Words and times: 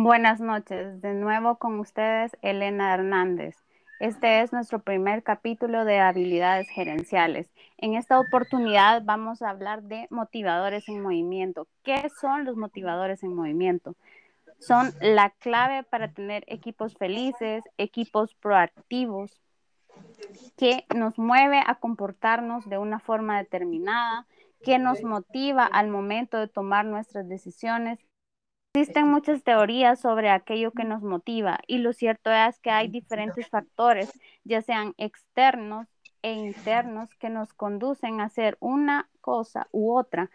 Buenas 0.00 0.40
noches, 0.40 1.02
de 1.02 1.12
nuevo 1.12 1.56
con 1.56 1.80
ustedes 1.80 2.30
Elena 2.40 2.94
Hernández. 2.94 3.56
Este 3.98 4.42
es 4.42 4.52
nuestro 4.52 4.78
primer 4.78 5.24
capítulo 5.24 5.84
de 5.84 5.98
habilidades 5.98 6.68
gerenciales. 6.68 7.50
En 7.78 7.96
esta 7.96 8.20
oportunidad 8.20 9.02
vamos 9.04 9.42
a 9.42 9.50
hablar 9.50 9.82
de 9.82 10.06
motivadores 10.10 10.88
en 10.88 11.02
movimiento. 11.02 11.66
¿Qué 11.82 12.08
son 12.20 12.44
los 12.44 12.56
motivadores 12.56 13.24
en 13.24 13.34
movimiento? 13.34 13.96
Son 14.60 14.92
la 15.00 15.30
clave 15.30 15.82
para 15.82 16.12
tener 16.12 16.44
equipos 16.46 16.94
felices, 16.94 17.64
equipos 17.76 18.36
proactivos, 18.36 19.40
que 20.56 20.84
nos 20.94 21.18
mueve 21.18 21.60
a 21.66 21.74
comportarnos 21.74 22.68
de 22.68 22.78
una 22.78 23.00
forma 23.00 23.36
determinada, 23.38 24.28
que 24.62 24.78
nos 24.78 25.02
motiva 25.02 25.64
al 25.64 25.88
momento 25.88 26.38
de 26.38 26.46
tomar 26.46 26.84
nuestras 26.84 27.28
decisiones 27.28 27.98
Existen 28.78 29.08
muchas 29.08 29.42
teorías 29.42 29.98
sobre 29.98 30.30
aquello 30.30 30.70
que 30.70 30.84
nos 30.84 31.02
motiva 31.02 31.58
y 31.66 31.78
lo 31.78 31.92
cierto 31.92 32.30
es 32.30 32.60
que 32.60 32.70
hay 32.70 32.86
diferentes 32.86 33.48
factores, 33.48 34.08
ya 34.44 34.62
sean 34.62 34.94
externos 34.98 35.88
e 36.22 36.32
internos, 36.32 37.12
que 37.16 37.28
nos 37.28 37.52
conducen 37.54 38.20
a 38.20 38.26
hacer 38.26 38.56
una 38.60 39.08
cosa 39.20 39.66
u 39.72 39.96
otra, 39.96 40.30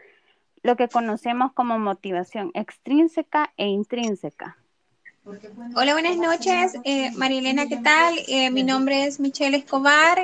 lo 0.62 0.76
que 0.76 0.90
conocemos 0.90 1.54
como 1.54 1.80
motivación 1.80 2.52
extrínseca 2.54 3.54
e 3.56 3.68
intrínseca. 3.68 4.58
Hola, 5.74 5.94
buenas 5.94 6.18
noches. 6.18 6.74
Eh, 6.84 7.12
Marilena, 7.12 7.66
¿qué 7.68 7.78
tal? 7.78 8.14
Eh, 8.28 8.52
mi 8.52 8.64
nombre 8.64 9.06
es 9.06 9.22
Michelle 9.22 9.56
Escobar. 9.56 10.20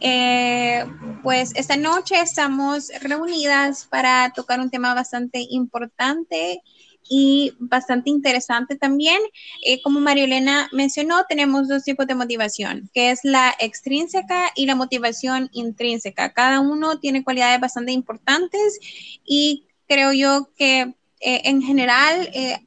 Eh, 0.00 0.84
pues 1.24 1.52
esta 1.56 1.76
noche 1.76 2.20
estamos 2.20 2.92
reunidas 3.00 3.86
para 3.86 4.32
tocar 4.32 4.60
un 4.60 4.70
tema 4.70 4.94
bastante 4.94 5.44
importante 5.50 6.62
y 7.08 7.52
bastante 7.58 8.10
interesante 8.10 8.76
también. 8.76 9.20
Eh, 9.64 9.80
como 9.82 10.00
María 10.00 10.24
Elena 10.24 10.68
mencionó, 10.72 11.24
tenemos 11.28 11.68
dos 11.68 11.84
tipos 11.84 12.06
de 12.06 12.14
motivación, 12.14 12.90
que 12.92 13.10
es 13.10 13.20
la 13.22 13.54
extrínseca 13.58 14.50
y 14.54 14.66
la 14.66 14.74
motivación 14.74 15.48
intrínseca. 15.52 16.32
Cada 16.32 16.60
uno 16.60 16.98
tiene 16.98 17.24
cualidades 17.24 17.60
bastante 17.60 17.92
importantes 17.92 18.78
y 19.24 19.64
creo 19.88 20.12
yo 20.12 20.50
que 20.56 20.94
eh, 21.20 21.40
en 21.44 21.62
general 21.62 22.28
eh, 22.34 22.58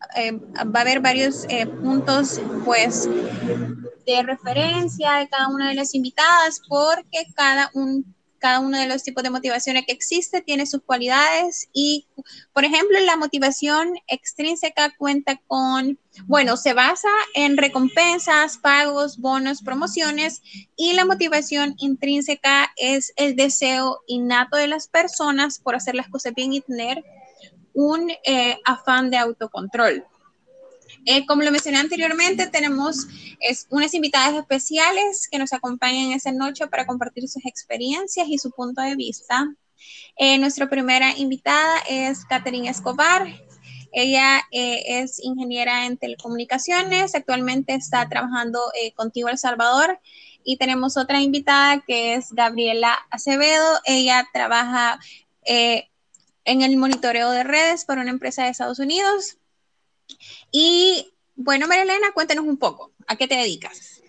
va 0.65 0.79
a 0.79 0.81
haber 0.81 0.99
varios 1.01 1.45
puntos 1.81 2.41
pues 2.65 3.07
de 4.05 4.23
referencia 4.23 5.13
de 5.13 5.29
cada 5.29 5.49
una 5.49 5.69
de 5.69 5.75
las 5.75 5.93
invitadas 5.93 6.61
porque 6.67 7.25
cada 7.35 7.69
un 7.73 8.15
cada 8.39 8.59
uno 8.59 8.77
de 8.77 8.87
los 8.87 9.03
tipos 9.03 9.23
de 9.23 9.29
motivaciones 9.29 9.85
que 9.85 9.91
existe 9.91 10.41
tiene 10.41 10.65
sus 10.65 10.81
cualidades 10.81 11.69
y, 11.73 12.07
por 12.53 12.65
ejemplo, 12.65 12.99
la 13.01 13.17
motivación 13.17 13.93
extrínseca 14.07 14.95
cuenta 14.97 15.39
con, 15.47 15.99
bueno, 16.25 16.57
se 16.57 16.73
basa 16.73 17.09
en 17.35 17.57
recompensas, 17.57 18.57
pagos, 18.57 19.17
bonos, 19.17 19.61
promociones 19.61 20.41
y 20.75 20.93
la 20.93 21.05
motivación 21.05 21.75
intrínseca 21.77 22.71
es 22.77 23.13
el 23.15 23.35
deseo 23.35 23.99
innato 24.07 24.57
de 24.57 24.67
las 24.67 24.87
personas 24.87 25.59
por 25.59 25.75
hacer 25.75 25.95
las 25.95 26.09
cosas 26.09 26.33
bien 26.33 26.53
y 26.53 26.61
tener 26.61 27.03
un 27.73 28.09
eh, 28.25 28.57
afán 28.65 29.09
de 29.09 29.17
autocontrol. 29.17 30.05
Eh, 31.11 31.25
como 31.25 31.41
lo 31.41 31.49
mencioné 31.49 31.79
anteriormente, 31.79 32.45
tenemos 32.45 33.07
unas 33.71 33.95
invitadas 33.95 34.35
especiales 34.35 35.27
que 35.27 35.39
nos 35.39 35.53
acompañan 35.53 36.11
esa 36.11 36.31
noche 36.31 36.67
para 36.67 36.85
compartir 36.85 37.27
sus 37.27 37.43
experiencias 37.47 38.27
y 38.29 38.37
su 38.37 38.51
punto 38.51 38.83
de 38.83 38.95
vista. 38.95 39.47
Eh, 40.17 40.37
nuestra 40.37 40.69
primera 40.69 41.17
invitada 41.17 41.79
es 41.89 42.25
Catherine 42.25 42.69
Escobar. 42.69 43.25
Ella 43.91 44.43
eh, 44.51 44.83
es 45.01 45.19
ingeniera 45.23 45.87
en 45.87 45.97
telecomunicaciones, 45.97 47.15
actualmente 47.15 47.73
está 47.73 48.07
trabajando 48.07 48.59
contigo 48.95 49.29
El 49.29 49.39
Salvador. 49.39 49.99
Y 50.43 50.57
tenemos 50.57 50.95
otra 50.95 51.21
invitada 51.21 51.83
que 51.87 52.13
es 52.13 52.31
Gabriela 52.33 52.95
Acevedo. 53.09 53.79
Ella 53.85 54.29
trabaja 54.31 54.99
en 55.43 56.61
el 56.61 56.77
monitoreo 56.77 57.31
de 57.31 57.43
redes 57.43 57.85
para 57.85 58.01
una 58.01 58.11
empresa 58.11 58.43
de 58.43 58.49
Estados 58.49 58.77
Unidos. 58.77 59.39
Y 60.51 61.13
bueno, 61.35 61.67
María 61.67 61.83
Elena, 61.83 62.11
cuéntanos 62.13 62.45
un 62.45 62.57
poco, 62.57 62.91
¿a 63.07 63.15
qué 63.15 63.27
te 63.27 63.35
dedicas? 63.35 64.01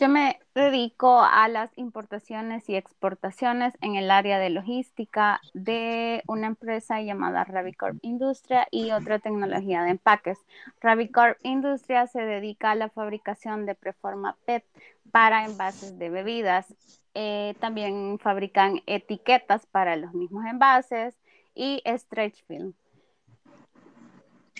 Yo 0.00 0.08
me 0.08 0.40
dedico 0.54 1.20
a 1.20 1.46
las 1.48 1.76
importaciones 1.76 2.66
y 2.70 2.74
exportaciones 2.74 3.74
en 3.82 3.96
el 3.96 4.10
área 4.10 4.38
de 4.38 4.48
logística 4.48 5.42
de 5.52 6.22
una 6.26 6.46
empresa 6.46 7.02
llamada 7.02 7.44
Ravicorp 7.44 7.98
Industria 8.00 8.66
y 8.70 8.92
otra 8.92 9.18
tecnología 9.18 9.82
de 9.82 9.90
empaques. 9.90 10.38
Ravicorp 10.80 11.36
Industria 11.42 12.06
se 12.06 12.22
dedica 12.22 12.70
a 12.70 12.76
la 12.76 12.88
fabricación 12.88 13.66
de 13.66 13.74
preforma 13.74 14.38
PET 14.46 14.64
para 15.12 15.44
envases 15.44 15.98
de 15.98 16.08
bebidas. 16.08 16.74
Eh, 17.12 17.54
también 17.60 18.18
fabrican 18.18 18.80
etiquetas 18.86 19.66
para 19.66 19.96
los 19.96 20.14
mismos 20.14 20.46
envases 20.46 21.14
y 21.54 21.82
stretch 21.84 22.42
film. 22.46 22.72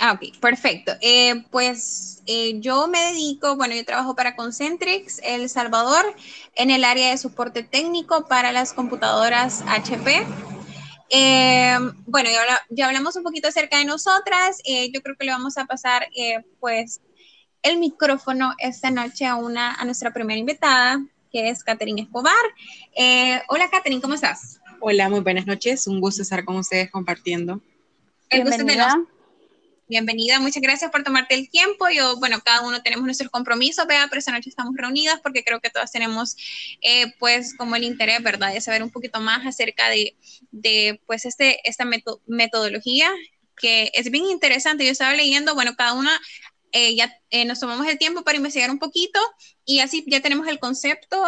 Ah, 0.03 0.13
ok, 0.13 0.39
perfecto. 0.41 0.93
Eh, 1.03 1.45
pues 1.51 2.23
eh, 2.25 2.59
yo 2.61 2.89
me 2.89 2.99
dedico, 3.13 3.55
bueno, 3.57 3.75
yo 3.75 3.85
trabajo 3.85 4.17
para 4.17 4.35
Concentrix 4.35 5.21
El 5.23 5.51
Salvador 5.51 6.17
en 6.57 6.71
el 6.71 6.85
área 6.85 7.11
de 7.11 7.19
soporte 7.19 7.63
técnico 7.63 8.27
para 8.27 8.51
las 8.51 8.73
computadoras 8.73 9.63
HP. 9.69 10.27
Eh, 11.11 11.77
bueno, 12.07 12.31
ya, 12.71 12.87
hablamos 12.87 13.15
un 13.17 13.25
poquito 13.25 13.49
acerca 13.49 13.77
de 13.77 13.85
nosotras. 13.85 14.63
yo 14.91 15.03
creo 15.03 15.17
que 15.19 15.27
le 15.27 15.33
vamos 15.33 15.59
a 15.59 15.67
pasar, 15.67 16.09
pues, 16.61 17.03
el 17.63 17.77
micrófono 17.77 18.55
esta 18.57 18.91
noche 18.91 19.27
a, 19.27 19.37
una, 19.37 19.75
a 19.75 19.85
nuestra 19.85 20.15
primera 20.15 20.41
invitada, 20.41 20.99
que 21.31 21.51
es 21.51 21.63
Catherine 21.63 22.01
Escobar. 22.01 22.33
hola, 23.49 23.69
Catherine, 23.71 24.01
¿cómo 24.01 24.15
estás? 24.15 24.61
Hola, 24.81 25.11
muy 25.11 25.21
buenas 25.21 25.47
noches. 25.47 25.87
Un 25.87 26.01
gusto 26.01 26.23
estar 26.23 26.43
con 26.47 26.57
ustedes 26.57 26.91
compartiendo. 26.91 27.61
El 28.31 28.45
gusto 28.45 28.65
de 28.65 28.77
bienvenida, 29.91 30.39
muchas 30.39 30.63
gracias 30.63 30.91
por 30.93 31.03
tomarte 31.03 31.35
el 31.35 31.51
tiempo. 31.51 31.89
Yo, 31.89 32.17
bueno, 32.19 32.41
cada 32.45 32.63
uno 32.63 32.81
tenemos 32.81 33.05
nuestros 33.05 33.29
compromisos, 33.29 33.87
vea, 33.89 34.07
pero 34.09 34.21
esta 34.21 34.31
noche 34.31 34.49
estamos 34.49 34.75
reunidas 34.77 35.19
porque 35.21 35.43
creo 35.43 35.61
que 35.61 35.69
todas 35.69 35.91
tenemos, 35.91 36.37
eh, 36.81 37.13
pues, 37.19 37.55
como 37.57 37.75
el 37.75 37.83
interés, 37.83 38.23
¿verdad?, 38.23 38.53
de 38.55 38.61
saber 38.61 38.85
un 38.85 38.91
poquito 38.91 39.21
más 39.21 39.45
acerca 39.45 39.89
de, 39.89 40.17
de 40.53 41.01
pues, 41.07 41.25
este, 41.25 41.69
esta 41.69 41.85
metodología 42.27 43.11
que 43.61 43.91
es 43.93 44.11
bien 44.13 44.27
interesante. 44.27 44.85
Yo 44.87 44.93
estaba 44.93 45.13
leyendo, 45.13 45.55
bueno, 45.55 45.75
cada 45.77 45.95
una 45.95 46.19
eh, 46.71 46.95
ya 46.95 47.13
eh, 47.31 47.45
nos 47.45 47.59
tomamos 47.59 47.85
el 47.89 47.99
tiempo 47.99 48.23
para 48.23 48.37
investigar 48.37 48.71
un 48.71 48.79
poquito 48.79 49.19
y 49.65 49.81
así 49.81 50.05
ya 50.07 50.21
tenemos 50.21 50.47
el 50.47 50.61
concepto. 50.61 51.21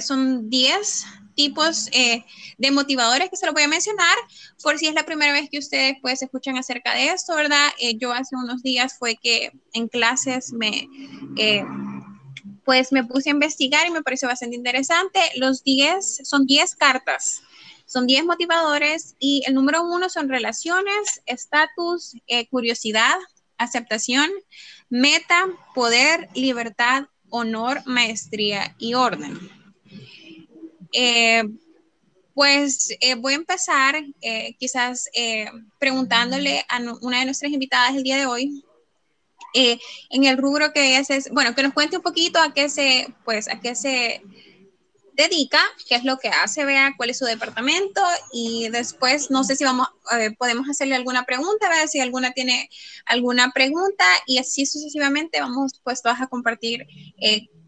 son 0.00 0.48
10 0.48 1.04
tipos 1.34 1.88
eh, 1.92 2.24
de 2.58 2.70
motivadores 2.70 3.30
que 3.30 3.36
se 3.36 3.46
los 3.46 3.54
voy 3.54 3.64
a 3.64 3.68
mencionar 3.68 4.16
por 4.62 4.78
si 4.78 4.86
es 4.86 4.94
la 4.94 5.04
primera 5.04 5.32
vez 5.32 5.48
que 5.50 5.58
ustedes 5.58 5.96
pues 6.00 6.22
escuchan 6.22 6.56
acerca 6.56 6.94
de 6.94 7.06
esto, 7.06 7.34
¿verdad? 7.34 7.68
Eh, 7.78 7.96
yo 7.98 8.12
hace 8.12 8.36
unos 8.36 8.62
días 8.62 8.96
fue 8.98 9.16
que 9.16 9.52
en 9.72 9.88
clases 9.88 10.52
me... 10.52 10.88
Eh, 11.36 11.64
pues 12.64 12.92
me 12.92 13.02
puse 13.02 13.28
a 13.28 13.32
investigar 13.32 13.88
y 13.88 13.90
me 13.90 14.02
pareció 14.02 14.28
bastante 14.28 14.54
interesante. 14.54 15.18
Los 15.34 15.64
10 15.64 16.20
son 16.22 16.46
10 16.46 16.76
cartas, 16.76 17.42
son 17.86 18.06
10 18.06 18.24
motivadores 18.24 19.16
y 19.18 19.42
el 19.46 19.54
número 19.54 19.82
uno 19.82 20.08
son 20.08 20.28
relaciones, 20.28 21.22
estatus, 21.26 22.14
curiosidad, 22.50 23.16
aceptación, 23.58 24.30
meta, 24.90 25.48
poder, 25.74 26.28
libertad, 26.34 27.06
honor, 27.30 27.82
maestría 27.84 28.76
y 28.78 28.94
orden. 28.94 29.61
Eh, 30.92 31.42
pues 32.34 32.96
eh, 33.00 33.14
voy 33.14 33.34
a 33.34 33.36
empezar 33.36 34.02
eh, 34.22 34.54
quizás 34.58 35.08
preguntándole 35.78 36.64
a 36.68 36.80
una 37.02 37.18
de 37.18 37.26
nuestras 37.26 37.52
invitadas 37.52 37.94
el 37.94 38.02
día 38.02 38.16
de 38.16 38.26
hoy. 38.26 38.64
En 39.54 40.24
el 40.24 40.38
rubro 40.38 40.72
que 40.72 40.96
es, 40.96 41.30
bueno, 41.30 41.54
que 41.54 41.62
nos 41.62 41.74
cuente 41.74 41.98
un 41.98 42.02
poquito 42.02 42.38
a 42.38 42.54
qué 42.54 42.70
se, 42.70 43.12
pues, 43.26 43.48
a 43.48 43.60
qué 43.60 43.74
se 43.74 44.22
dedica, 45.12 45.60
qué 45.86 45.96
es 45.96 46.04
lo 46.04 46.16
que 46.16 46.28
hace, 46.28 46.64
vea 46.64 46.94
cuál 46.96 47.10
es 47.10 47.18
su 47.18 47.26
departamento 47.26 48.00
y 48.32 48.70
después 48.70 49.30
no 49.30 49.44
sé 49.44 49.56
si 49.56 49.64
vamos, 49.64 49.88
podemos 50.38 50.70
hacerle 50.70 50.94
alguna 50.94 51.24
pregunta, 51.24 51.68
vea 51.68 51.86
si 51.86 52.00
alguna 52.00 52.30
tiene 52.32 52.70
alguna 53.04 53.50
pregunta 53.50 54.06
y 54.26 54.38
así 54.38 54.64
sucesivamente 54.64 55.38
vamos 55.38 55.82
pues 55.84 56.00
todas 56.00 56.22
a 56.22 56.28
compartir 56.28 56.86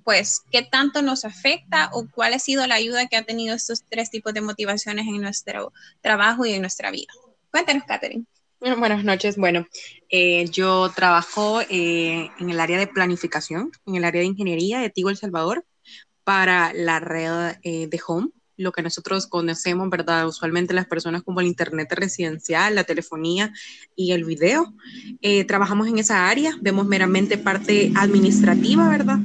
pues, 0.05 0.43
¿qué 0.53 0.63
tanto 0.63 1.03
nos 1.03 1.25
afecta 1.25 1.91
o 1.93 2.07
cuál 2.09 2.35
ha 2.35 2.39
sido 2.39 2.67
la 2.67 2.77
ayuda 2.77 3.07
que 3.07 3.17
ha 3.17 3.23
tenido 3.23 3.57
estos 3.57 3.83
tres 3.89 4.11
tipos 4.11 4.35
de 4.35 4.43
motivaciones 4.43 5.07
en 5.07 5.21
nuestro 5.21 5.73
trabajo 6.03 6.45
y 6.45 6.53
en 6.53 6.61
nuestra 6.61 6.91
vida? 6.91 7.13
Cuéntanos, 7.51 7.85
Catherine. 7.87 8.27
Buenas 8.61 9.05
noches. 9.05 9.37
Bueno, 9.37 9.67
eh, 10.09 10.47
yo 10.51 10.91
trabajo 10.95 11.61
eh, 11.69 12.31
en 12.39 12.51
el 12.51 12.61
área 12.61 12.79
de 12.79 12.87
planificación, 12.87 13.71
en 13.87 13.97
el 13.97 14.05
área 14.05 14.21
de 14.21 14.27
ingeniería 14.27 14.81
de 14.81 14.89
Tigo 14.89 15.11
El 15.11 15.17
Salvador 15.17 15.67
para 16.25 16.73
la 16.73 16.99
red 16.99 17.57
eh, 17.63 17.89
de 17.89 18.01
Home. 18.07 18.31
lo 18.57 18.73
que 18.73 18.83
nosotros 18.83 19.27
conocemos, 19.27 19.91
¿verdad? 19.91 20.27
Usualmente 20.27 20.73
las 20.73 20.87
personas 20.87 21.23
como 21.23 21.41
el 21.41 21.47
Internet 21.47 21.93
residencial, 21.93 22.75
la 22.75 22.85
telefonía 22.85 23.53
y 23.97 24.13
el 24.13 24.25
video. 24.25 24.73
Trabajamos 25.47 25.89
en 25.89 25.99
esa 25.99 26.29
área, 26.29 26.57
vemos 26.61 26.87
meramente 26.87 27.37
parte 27.37 27.93
administrativa, 27.97 28.89
¿verdad? 28.89 29.19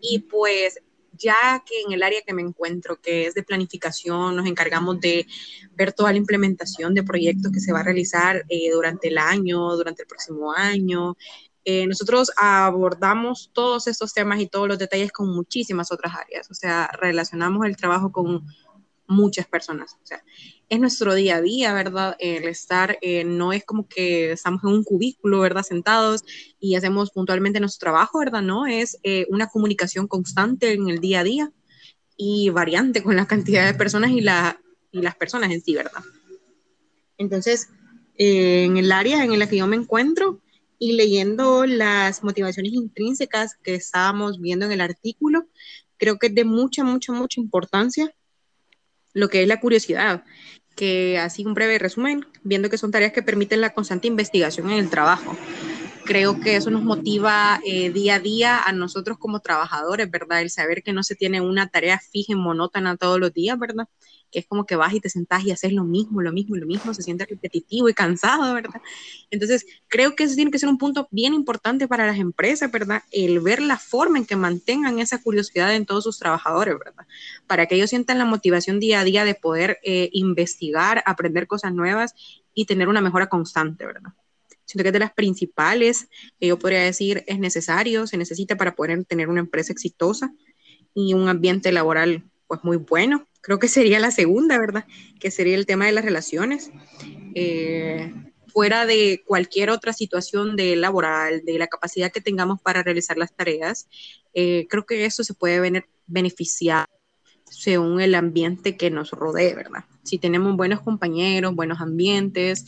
Y 0.00 0.20
pues 0.20 0.80
ya 1.18 1.62
que 1.66 1.82
en 1.82 1.92
el 1.92 2.02
área 2.02 2.22
que 2.22 2.32
me 2.32 2.42
encuentro, 2.42 3.00
que 3.00 3.26
es 3.26 3.34
de 3.34 3.42
planificación, 3.42 4.36
nos 4.36 4.46
encargamos 4.46 5.00
de 5.00 5.26
ver 5.74 5.92
toda 5.92 6.12
la 6.12 6.18
implementación 6.18 6.94
de 6.94 7.02
proyectos 7.02 7.52
que 7.52 7.60
se 7.60 7.72
va 7.72 7.80
a 7.80 7.84
realizar 7.84 8.44
eh, 8.48 8.70
durante 8.70 9.08
el 9.08 9.18
año, 9.18 9.76
durante 9.76 10.02
el 10.02 10.08
próximo 10.08 10.52
año. 10.52 11.16
Eh, 11.64 11.86
nosotros 11.86 12.30
abordamos 12.36 13.50
todos 13.52 13.88
estos 13.88 14.14
temas 14.14 14.40
y 14.40 14.46
todos 14.46 14.68
los 14.68 14.78
detalles 14.78 15.12
con 15.12 15.28
muchísimas 15.34 15.92
otras 15.92 16.14
áreas, 16.14 16.50
o 16.50 16.54
sea, 16.54 16.88
relacionamos 16.98 17.66
el 17.66 17.76
trabajo 17.76 18.10
con 18.10 18.46
muchas 19.08 19.46
personas, 19.46 19.94
o 19.94 20.06
sea, 20.06 20.22
es 20.68 20.78
nuestro 20.78 21.14
día 21.14 21.36
a 21.36 21.40
día, 21.40 21.72
¿verdad? 21.72 22.14
El 22.18 22.44
estar, 22.44 22.98
eh, 23.00 23.24
no 23.24 23.52
es 23.52 23.64
como 23.64 23.88
que 23.88 24.32
estamos 24.32 24.62
en 24.62 24.70
un 24.70 24.84
cubículo, 24.84 25.40
¿verdad? 25.40 25.62
Sentados 25.62 26.22
y 26.60 26.74
hacemos 26.76 27.10
puntualmente 27.10 27.58
nuestro 27.58 27.86
trabajo, 27.86 28.18
¿verdad? 28.18 28.42
No, 28.42 28.66
es 28.66 28.98
eh, 29.02 29.26
una 29.30 29.48
comunicación 29.48 30.06
constante 30.06 30.72
en 30.72 30.88
el 30.88 31.00
día 31.00 31.20
a 31.20 31.24
día 31.24 31.52
y 32.16 32.50
variante 32.50 33.02
con 33.02 33.16
la 33.16 33.26
cantidad 33.26 33.66
de 33.66 33.78
personas 33.78 34.10
y, 34.10 34.20
la, 34.20 34.60
y 34.92 35.00
las 35.00 35.16
personas 35.16 35.50
en 35.50 35.62
sí, 35.62 35.74
¿verdad? 35.74 36.02
Entonces, 37.16 37.68
eh, 38.16 38.64
en 38.64 38.76
el 38.76 38.92
área 38.92 39.24
en 39.24 39.38
la 39.38 39.48
que 39.48 39.56
yo 39.56 39.66
me 39.66 39.76
encuentro 39.76 40.40
y 40.78 40.92
leyendo 40.92 41.64
las 41.64 42.22
motivaciones 42.22 42.72
intrínsecas 42.72 43.56
que 43.62 43.74
estábamos 43.74 44.40
viendo 44.40 44.66
en 44.66 44.72
el 44.72 44.80
artículo, 44.80 45.46
creo 45.96 46.18
que 46.18 46.28
es 46.28 46.34
de 46.34 46.44
mucha, 46.44 46.84
mucha, 46.84 47.12
mucha 47.12 47.40
importancia 47.40 48.14
lo 49.14 49.28
que 49.28 49.42
es 49.42 49.48
la 49.48 49.60
curiosidad 49.60 50.24
que 50.78 51.18
así 51.18 51.44
un 51.44 51.54
breve 51.54 51.78
resumen, 51.78 52.24
viendo 52.44 52.70
que 52.70 52.78
son 52.78 52.92
tareas 52.92 53.12
que 53.12 53.22
permiten 53.22 53.60
la 53.60 53.74
constante 53.74 54.06
investigación 54.06 54.70
en 54.70 54.78
el 54.78 54.88
trabajo. 54.88 55.36
Creo 56.04 56.40
que 56.40 56.54
eso 56.54 56.70
nos 56.70 56.84
motiva 56.84 57.60
eh, 57.66 57.90
día 57.90 58.14
a 58.14 58.18
día 58.20 58.62
a 58.62 58.72
nosotros 58.72 59.18
como 59.18 59.40
trabajadores, 59.40 60.08
¿verdad? 60.08 60.40
El 60.40 60.50
saber 60.50 60.84
que 60.84 60.92
no 60.92 61.02
se 61.02 61.16
tiene 61.16 61.40
una 61.40 61.68
tarea 61.68 61.98
fija 61.98 62.32
y 62.32 62.36
monótona 62.36 62.96
todos 62.96 63.18
los 63.18 63.32
días, 63.34 63.58
¿verdad? 63.58 63.88
Que 64.30 64.40
es 64.40 64.46
como 64.46 64.66
que 64.66 64.76
vas 64.76 64.92
y 64.94 65.00
te 65.00 65.08
sentás 65.08 65.44
y 65.44 65.50
haces 65.50 65.72
lo 65.72 65.84
mismo, 65.84 66.22
lo 66.22 66.32
mismo, 66.32 66.56
lo 66.56 66.66
mismo, 66.66 66.92
se 66.94 67.02
siente 67.02 67.26
repetitivo 67.26 67.88
y 67.88 67.94
cansado, 67.94 68.54
¿verdad? 68.54 68.80
Entonces, 69.30 69.66
creo 69.88 70.14
que 70.14 70.24
eso 70.24 70.34
tiene 70.34 70.50
que 70.50 70.58
ser 70.58 70.68
un 70.68 70.78
punto 70.78 71.08
bien 71.10 71.34
importante 71.34 71.88
para 71.88 72.06
las 72.06 72.18
empresas, 72.18 72.70
¿verdad? 72.70 73.02
El 73.10 73.40
ver 73.40 73.60
la 73.60 73.78
forma 73.78 74.18
en 74.18 74.26
que 74.26 74.36
mantengan 74.36 74.98
esa 74.98 75.22
curiosidad 75.22 75.74
en 75.74 75.86
todos 75.86 76.04
sus 76.04 76.18
trabajadores, 76.18 76.74
¿verdad? 76.78 77.06
Para 77.46 77.66
que 77.66 77.76
ellos 77.76 77.90
sientan 77.90 78.18
la 78.18 78.24
motivación 78.24 78.80
día 78.80 79.00
a 79.00 79.04
día 79.04 79.24
de 79.24 79.34
poder 79.34 79.78
eh, 79.82 80.10
investigar, 80.12 81.02
aprender 81.06 81.46
cosas 81.46 81.72
nuevas 81.72 82.14
y 82.54 82.66
tener 82.66 82.88
una 82.88 83.00
mejora 83.00 83.28
constante, 83.28 83.86
¿verdad? 83.86 84.12
Siento 84.64 84.82
que 84.82 84.88
es 84.88 84.92
de 84.92 84.98
las 84.98 85.12
principales 85.12 86.08
que 86.38 86.48
yo 86.48 86.58
podría 86.58 86.82
decir 86.82 87.24
es 87.26 87.38
necesario, 87.38 88.06
se 88.06 88.18
necesita 88.18 88.56
para 88.56 88.74
poder 88.74 89.02
tener 89.06 89.30
una 89.30 89.40
empresa 89.40 89.72
exitosa 89.72 90.34
y 90.94 91.14
un 91.14 91.28
ambiente 91.28 91.72
laboral 91.72 92.24
pues 92.48 92.64
muy 92.64 92.78
bueno 92.78 93.28
creo 93.40 93.58
que 93.58 93.68
sería 93.68 93.98
la 93.98 94.10
segunda, 94.10 94.58
¿verdad? 94.58 94.84
Que 95.18 95.30
sería 95.30 95.54
el 95.54 95.66
tema 95.66 95.86
de 95.86 95.92
las 95.92 96.04
relaciones. 96.04 96.70
Eh, 97.34 98.12
fuera 98.48 98.86
de 98.86 99.22
cualquier 99.26 99.70
otra 99.70 99.92
situación 99.92 100.56
de 100.56 100.76
laboral, 100.76 101.42
de 101.44 101.58
la 101.58 101.66
capacidad 101.66 102.10
que 102.10 102.20
tengamos 102.20 102.60
para 102.60 102.82
realizar 102.82 103.16
las 103.16 103.34
tareas, 103.34 103.88
eh, 104.34 104.66
creo 104.68 104.84
que 104.84 105.04
eso 105.04 105.24
se 105.24 105.34
puede 105.34 105.82
beneficiar 106.06 106.86
según 107.44 108.00
el 108.00 108.14
ambiente 108.14 108.76
que 108.76 108.90
nos 108.90 109.12
rodee, 109.12 109.54
¿verdad? 109.54 109.84
Si 110.02 110.18
tenemos 110.18 110.54
buenos 110.56 110.80
compañeros, 110.80 111.54
buenos 111.54 111.80
ambientes, 111.80 112.64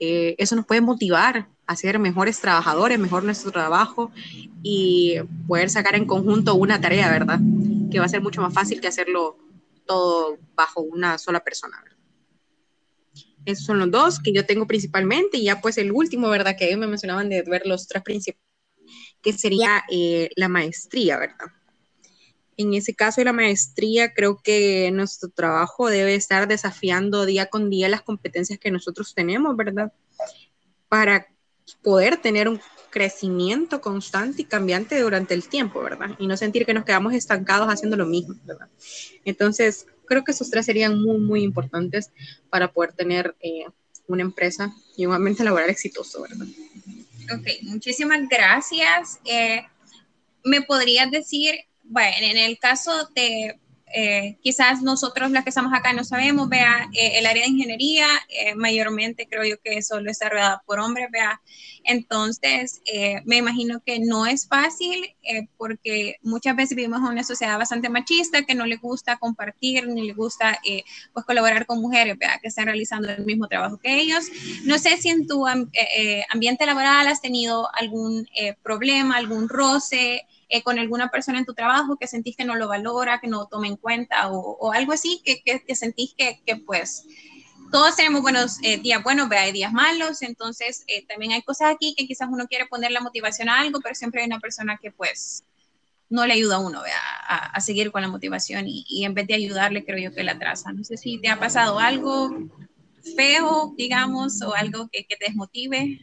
eh, 0.00 0.34
eso 0.38 0.56
nos 0.56 0.66
puede 0.66 0.80
motivar 0.80 1.48
a 1.66 1.76
ser 1.76 1.98
mejores 1.98 2.40
trabajadores, 2.40 2.98
mejor 2.98 3.24
nuestro 3.24 3.50
trabajo 3.50 4.10
y 4.62 5.16
poder 5.46 5.68
sacar 5.70 5.94
en 5.96 6.06
conjunto 6.06 6.54
una 6.54 6.80
tarea, 6.80 7.10
¿verdad? 7.10 7.40
Que 7.90 7.98
va 7.98 8.06
a 8.06 8.08
ser 8.08 8.22
mucho 8.22 8.40
más 8.40 8.54
fácil 8.54 8.80
que 8.80 8.88
hacerlo 8.88 9.36
todo 9.86 10.38
bajo 10.54 10.80
una 10.80 11.18
sola 11.18 11.40
persona. 11.40 11.78
¿verdad? 11.82 11.98
Esos 13.44 13.64
son 13.64 13.78
los 13.78 13.90
dos 13.90 14.20
que 14.20 14.32
yo 14.32 14.46
tengo 14.46 14.66
principalmente 14.66 15.38
y 15.38 15.44
ya 15.44 15.60
pues 15.60 15.78
el 15.78 15.92
último, 15.92 16.28
¿verdad? 16.28 16.56
Que 16.56 16.76
me 16.76 16.86
mencionaban 16.86 17.28
de 17.28 17.42
ver 17.42 17.66
los 17.66 17.86
tres 17.86 18.02
principales, 18.02 18.44
que 19.22 19.32
sería 19.32 19.84
eh, 19.90 20.30
la 20.36 20.48
maestría, 20.48 21.18
¿verdad? 21.18 21.46
En 22.58 22.74
ese 22.74 22.94
caso 22.94 23.20
de 23.20 23.26
la 23.26 23.32
maestría, 23.32 24.12
creo 24.12 24.40
que 24.42 24.90
nuestro 24.92 25.30
trabajo 25.30 25.88
debe 25.88 26.14
estar 26.14 26.48
desafiando 26.48 27.24
día 27.24 27.46
con 27.46 27.70
día 27.70 27.88
las 27.88 28.02
competencias 28.02 28.58
que 28.58 28.70
nosotros 28.70 29.14
tenemos, 29.14 29.56
¿verdad? 29.56 29.92
Para 30.88 31.28
poder 31.82 32.16
tener 32.16 32.48
un 32.48 32.60
crecimiento 32.90 33.80
constante 33.80 34.42
y 34.42 34.44
cambiante 34.44 35.00
durante 35.00 35.34
el 35.34 35.48
tiempo, 35.48 35.80
¿verdad? 35.80 36.10
Y 36.18 36.26
no 36.26 36.36
sentir 36.36 36.66
que 36.66 36.74
nos 36.74 36.84
quedamos 36.84 37.14
estancados 37.14 37.68
haciendo 37.68 37.96
lo 37.96 38.06
mismo, 38.06 38.34
¿verdad? 38.44 38.68
Entonces, 39.24 39.86
creo 40.06 40.24
que 40.24 40.32
esos 40.32 40.50
tres 40.50 40.66
serían 40.66 41.00
muy, 41.00 41.18
muy 41.18 41.42
importantes 41.42 42.10
para 42.50 42.72
poder 42.72 42.92
tener 42.92 43.36
eh, 43.40 43.66
una 44.08 44.22
empresa 44.22 44.74
y 44.96 45.06
un 45.06 45.14
ambiente 45.14 45.44
laboral 45.44 45.70
exitoso, 45.70 46.22
¿verdad? 46.22 46.46
Ok, 47.32 47.46
muchísimas 47.62 48.28
gracias. 48.28 49.20
Eh, 49.24 49.62
¿Me 50.44 50.62
podrías 50.62 51.10
decir, 51.10 51.54
bueno, 51.88 52.16
en 52.20 52.36
el 52.36 52.58
caso 52.58 53.08
de 53.14 53.58
eh, 53.94 54.36
quizás 54.42 54.82
nosotros 54.82 55.30
las 55.30 55.44
que 55.44 55.50
estamos 55.50 55.72
acá 55.72 55.92
no 55.92 56.04
sabemos, 56.04 56.48
vea, 56.48 56.88
eh, 56.92 57.18
el 57.18 57.26
área 57.26 57.44
de 57.44 57.50
ingeniería, 57.50 58.06
eh, 58.28 58.54
mayormente 58.54 59.26
creo 59.28 59.44
yo 59.44 59.56
que 59.62 59.82
solo 59.82 60.10
está 60.10 60.28
rodeada 60.28 60.62
por 60.66 60.78
hombres, 60.80 61.08
vea. 61.10 61.40
Entonces, 61.84 62.82
me 63.24 63.36
imagino 63.36 63.80
que 63.84 63.98
no 63.98 64.26
es 64.26 64.46
fácil 64.46 65.16
porque 65.56 66.16
muchas 66.22 66.54
veces 66.54 66.76
vivimos 66.76 66.98
en 66.98 67.06
una 67.06 67.24
sociedad 67.24 67.56
bastante 67.56 67.88
machista 67.88 68.42
que 68.42 68.54
no 68.54 68.66
le 68.66 68.76
gusta 68.76 69.16
compartir 69.16 69.88
ni 69.88 70.06
le 70.06 70.12
gusta 70.12 70.58
pues 71.14 71.24
colaborar 71.24 71.64
con 71.64 71.80
mujeres, 71.80 72.18
vea, 72.18 72.40
que 72.42 72.48
están 72.48 72.66
realizando 72.66 73.08
el 73.08 73.24
mismo 73.24 73.48
trabajo 73.48 73.78
que 73.78 74.00
ellos. 74.00 74.26
No 74.64 74.78
sé 74.78 74.98
si 74.98 75.08
en 75.08 75.26
tu 75.26 75.46
ambiente 75.46 76.66
laboral 76.66 77.06
has 77.06 77.22
tenido 77.22 77.68
algún 77.74 78.28
problema, 78.62 79.16
algún 79.16 79.48
roce. 79.48 80.26
Eh, 80.50 80.62
con 80.62 80.78
alguna 80.78 81.10
persona 81.10 81.38
en 81.38 81.44
tu 81.44 81.52
trabajo 81.52 81.98
que 81.98 82.06
sentís 82.06 82.34
que 82.34 82.46
no 82.46 82.54
lo 82.56 82.68
valora, 82.68 83.20
que 83.20 83.28
no 83.28 83.46
toma 83.46 83.66
en 83.66 83.76
cuenta 83.76 84.30
o, 84.30 84.72
algo 84.72 84.92
así, 84.92 85.20
que, 85.22 85.42
que, 85.42 85.74
sentís 85.74 86.14
que, 86.16 86.40
que, 86.46 86.56
pues 86.56 87.04
todos 87.70 87.96
tenemos 87.96 88.22
buenos 88.22 88.56
eh, 88.62 88.78
días 88.78 89.02
buenos, 89.02 89.30
hay 89.30 89.52
días 89.52 89.74
malos, 89.74 90.22
entonces 90.22 90.84
eh, 90.86 91.04
también 91.06 91.32
hay 91.32 91.42
cosas 91.42 91.74
aquí 91.74 91.94
que 91.94 92.06
quizás 92.06 92.28
uno 92.30 92.46
quiere 92.46 92.64
poner 92.64 92.92
la 92.92 93.02
motivación 93.02 93.50
a 93.50 93.60
algo, 93.60 93.80
pero 93.82 93.94
siempre 93.94 94.22
hay 94.22 94.26
una 94.26 94.40
persona 94.40 94.78
que 94.80 94.90
pues 94.90 95.44
no 96.08 96.26
le 96.26 96.32
ayuda 96.32 96.56
a 96.56 96.60
uno 96.60 96.80
a, 96.80 97.46
a, 97.50 97.60
seguir 97.60 97.92
con 97.92 98.00
la 98.00 98.08
motivación 98.08 98.66
y, 98.66 98.86
y, 98.88 99.04
en 99.04 99.12
vez 99.12 99.26
de 99.26 99.34
ayudarle 99.34 99.84
creo 99.84 99.98
yo 99.98 100.14
que 100.14 100.24
la 100.24 100.32
atrasa. 100.32 100.72
No 100.72 100.82
sé 100.82 100.96
si 100.96 101.18
te 101.18 101.28
ha 101.28 101.38
pasado 101.38 101.78
algo 101.78 102.30
feo, 103.16 103.74
digamos, 103.76 104.40
o 104.40 104.54
algo 104.54 104.88
que, 104.90 105.04
que 105.04 105.16
te 105.16 105.26
desmotive. 105.26 106.00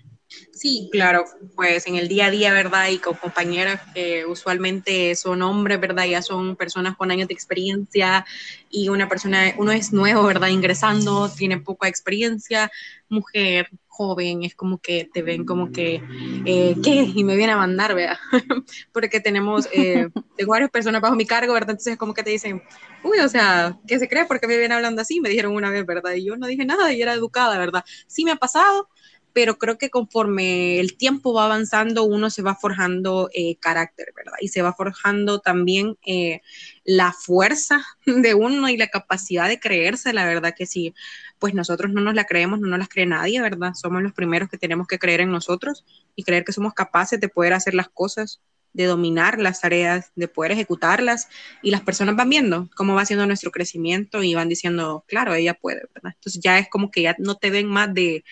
Sí, 0.52 0.90
claro, 0.92 1.26
pues 1.56 1.86
en 1.88 1.96
el 1.96 2.08
día 2.08 2.28
a 2.28 2.32
día, 2.32 2.54
¿verdad? 2.54 2.90
Y 2.90 2.98
con 2.98 3.16
compañeras 3.16 3.82
que 3.94 4.26
usualmente 4.26 5.16
son 5.16 5.42
hombres, 5.42 5.80
¿verdad? 5.80 6.06
Ya 6.06 6.22
son 6.22 6.56
personas 6.56 6.96
con 6.96 7.12
años 7.12 7.28
de 7.28 7.34
experiencia 7.34 8.26
y 8.70 8.90
una 8.90 9.08
persona, 9.08 9.54
uno 9.58 9.72
es 9.72 9.94
nuevo, 9.94 10.24
¿verdad? 10.24 10.48
Ingresando, 10.48 11.30
tiene 11.30 11.60
poca 11.60 11.88
experiencia, 11.88 12.72
mujer, 13.08 13.70
joven, 13.96 14.44
es 14.44 14.56
como 14.56 14.80
que 14.80 15.10
te 15.12 15.22
ven 15.22 15.46
como 15.46 15.72
que, 15.72 16.02
eh, 16.46 16.76
¿qué? 16.84 17.08
Y 17.16 17.24
me 17.24 17.38
viene 17.38 17.54
a 17.54 17.58
mandar, 17.58 17.96
¿verdad? 17.96 18.18
Porque 18.92 19.22
tenemos, 19.22 19.70
eh, 19.72 20.10
tengo 20.38 20.52
varias 20.52 20.70
personas 20.70 21.02
bajo 21.02 21.16
mi 21.16 21.26
cargo, 21.26 21.54
¿verdad? 21.54 21.72
Entonces 21.72 21.94
es 21.94 22.00
como 22.00 22.14
que 22.14 22.24
te 22.24 22.32
dicen, 22.32 22.62
uy, 23.04 23.20
o 23.20 23.30
sea, 23.30 23.80
¿qué 23.88 23.98
se 24.00 24.10
cree? 24.10 24.26
porque 24.26 24.48
me 24.48 24.58
viene 24.58 24.74
hablando 24.74 25.02
así? 25.02 25.22
Me 25.22 25.30
dijeron 25.30 25.54
una 25.54 25.70
vez, 25.70 25.86
¿verdad? 25.86 26.14
Y 26.14 26.26
yo 26.26 26.36
no 26.36 26.48
dije 26.48 26.66
nada 26.66 26.92
y 26.92 27.02
era 27.02 27.14
educada, 27.14 27.58
¿verdad? 27.58 27.86
Sí 28.08 28.26
me 28.26 28.32
ha 28.32 28.36
pasado, 28.36 28.90
pero 29.36 29.58
creo 29.58 29.78
que 29.78 29.90
conforme 29.90 30.80
el 30.80 30.96
tiempo 30.96 31.34
va 31.34 31.44
avanzando, 31.44 32.06
uno 32.06 32.30
se 32.30 32.42
va 32.42 32.56
forjando 32.56 33.30
eh, 33.34 33.58
carácter, 33.58 34.14
¿verdad? 34.16 34.38
Y 34.40 34.48
se 34.48 34.62
va 34.62 34.72
forjando 34.72 35.42
también 35.42 35.98
eh, 36.06 36.40
la 36.86 37.12
fuerza 37.12 37.86
de 38.06 38.34
uno 38.34 38.70
y 38.70 38.78
la 38.78 38.88
capacidad 38.88 39.50
de 39.50 39.60
creerse, 39.60 40.14
la 40.14 40.26
verdad 40.26 40.54
que 40.58 40.66
sí, 40.66 40.94
pues 41.38 41.54
nosotros 41.54 41.92
no 41.92 42.00
nos 42.00 42.16
la 42.16 42.24
creemos, 42.24 42.62
no 42.62 42.70
nos 42.70 42.80
las 42.80 42.88
cree 42.88 43.08
nadie, 43.08 43.42
¿verdad? 43.42 43.74
Somos 43.74 44.02
los 44.02 44.14
primeros 44.14 44.48
que 44.48 44.58
tenemos 44.58 44.88
que 44.88 45.00
creer 45.00 45.20
en 45.20 45.32
nosotros 45.32 45.84
y 46.16 46.24
creer 46.24 46.46
que 46.46 46.54
somos 46.54 46.74
capaces 46.74 47.20
de 47.20 47.28
poder 47.28 47.52
hacer 47.52 47.74
las 47.74 47.90
cosas 47.90 48.40
de 48.72 48.86
dominar 48.86 49.40
las 49.40 49.60
tareas, 49.60 50.14
de 50.16 50.30
poder 50.30 50.54
ejecutarlas 50.54 51.28
y 51.62 51.72
las 51.72 51.82
personas 51.82 52.16
van 52.16 52.30
viendo 52.30 52.70
cómo 52.76 52.96
va 52.96 53.06
siendo 53.06 53.26
nuestro 53.26 53.52
crecimiento 53.52 54.24
y 54.24 54.34
van 54.34 54.48
diciendo, 54.48 55.04
claro, 55.10 55.34
ella 55.34 55.56
puede, 55.56 55.82
¿verdad? 55.94 56.14
Entonces 56.16 56.42
ya 56.42 56.58
es 56.58 56.70
como 56.70 56.90
que 56.90 57.02
ya 57.02 57.16
no 57.20 57.36
te 57.36 57.50
ven 57.50 57.68
más 57.68 57.94
de, 57.94 58.24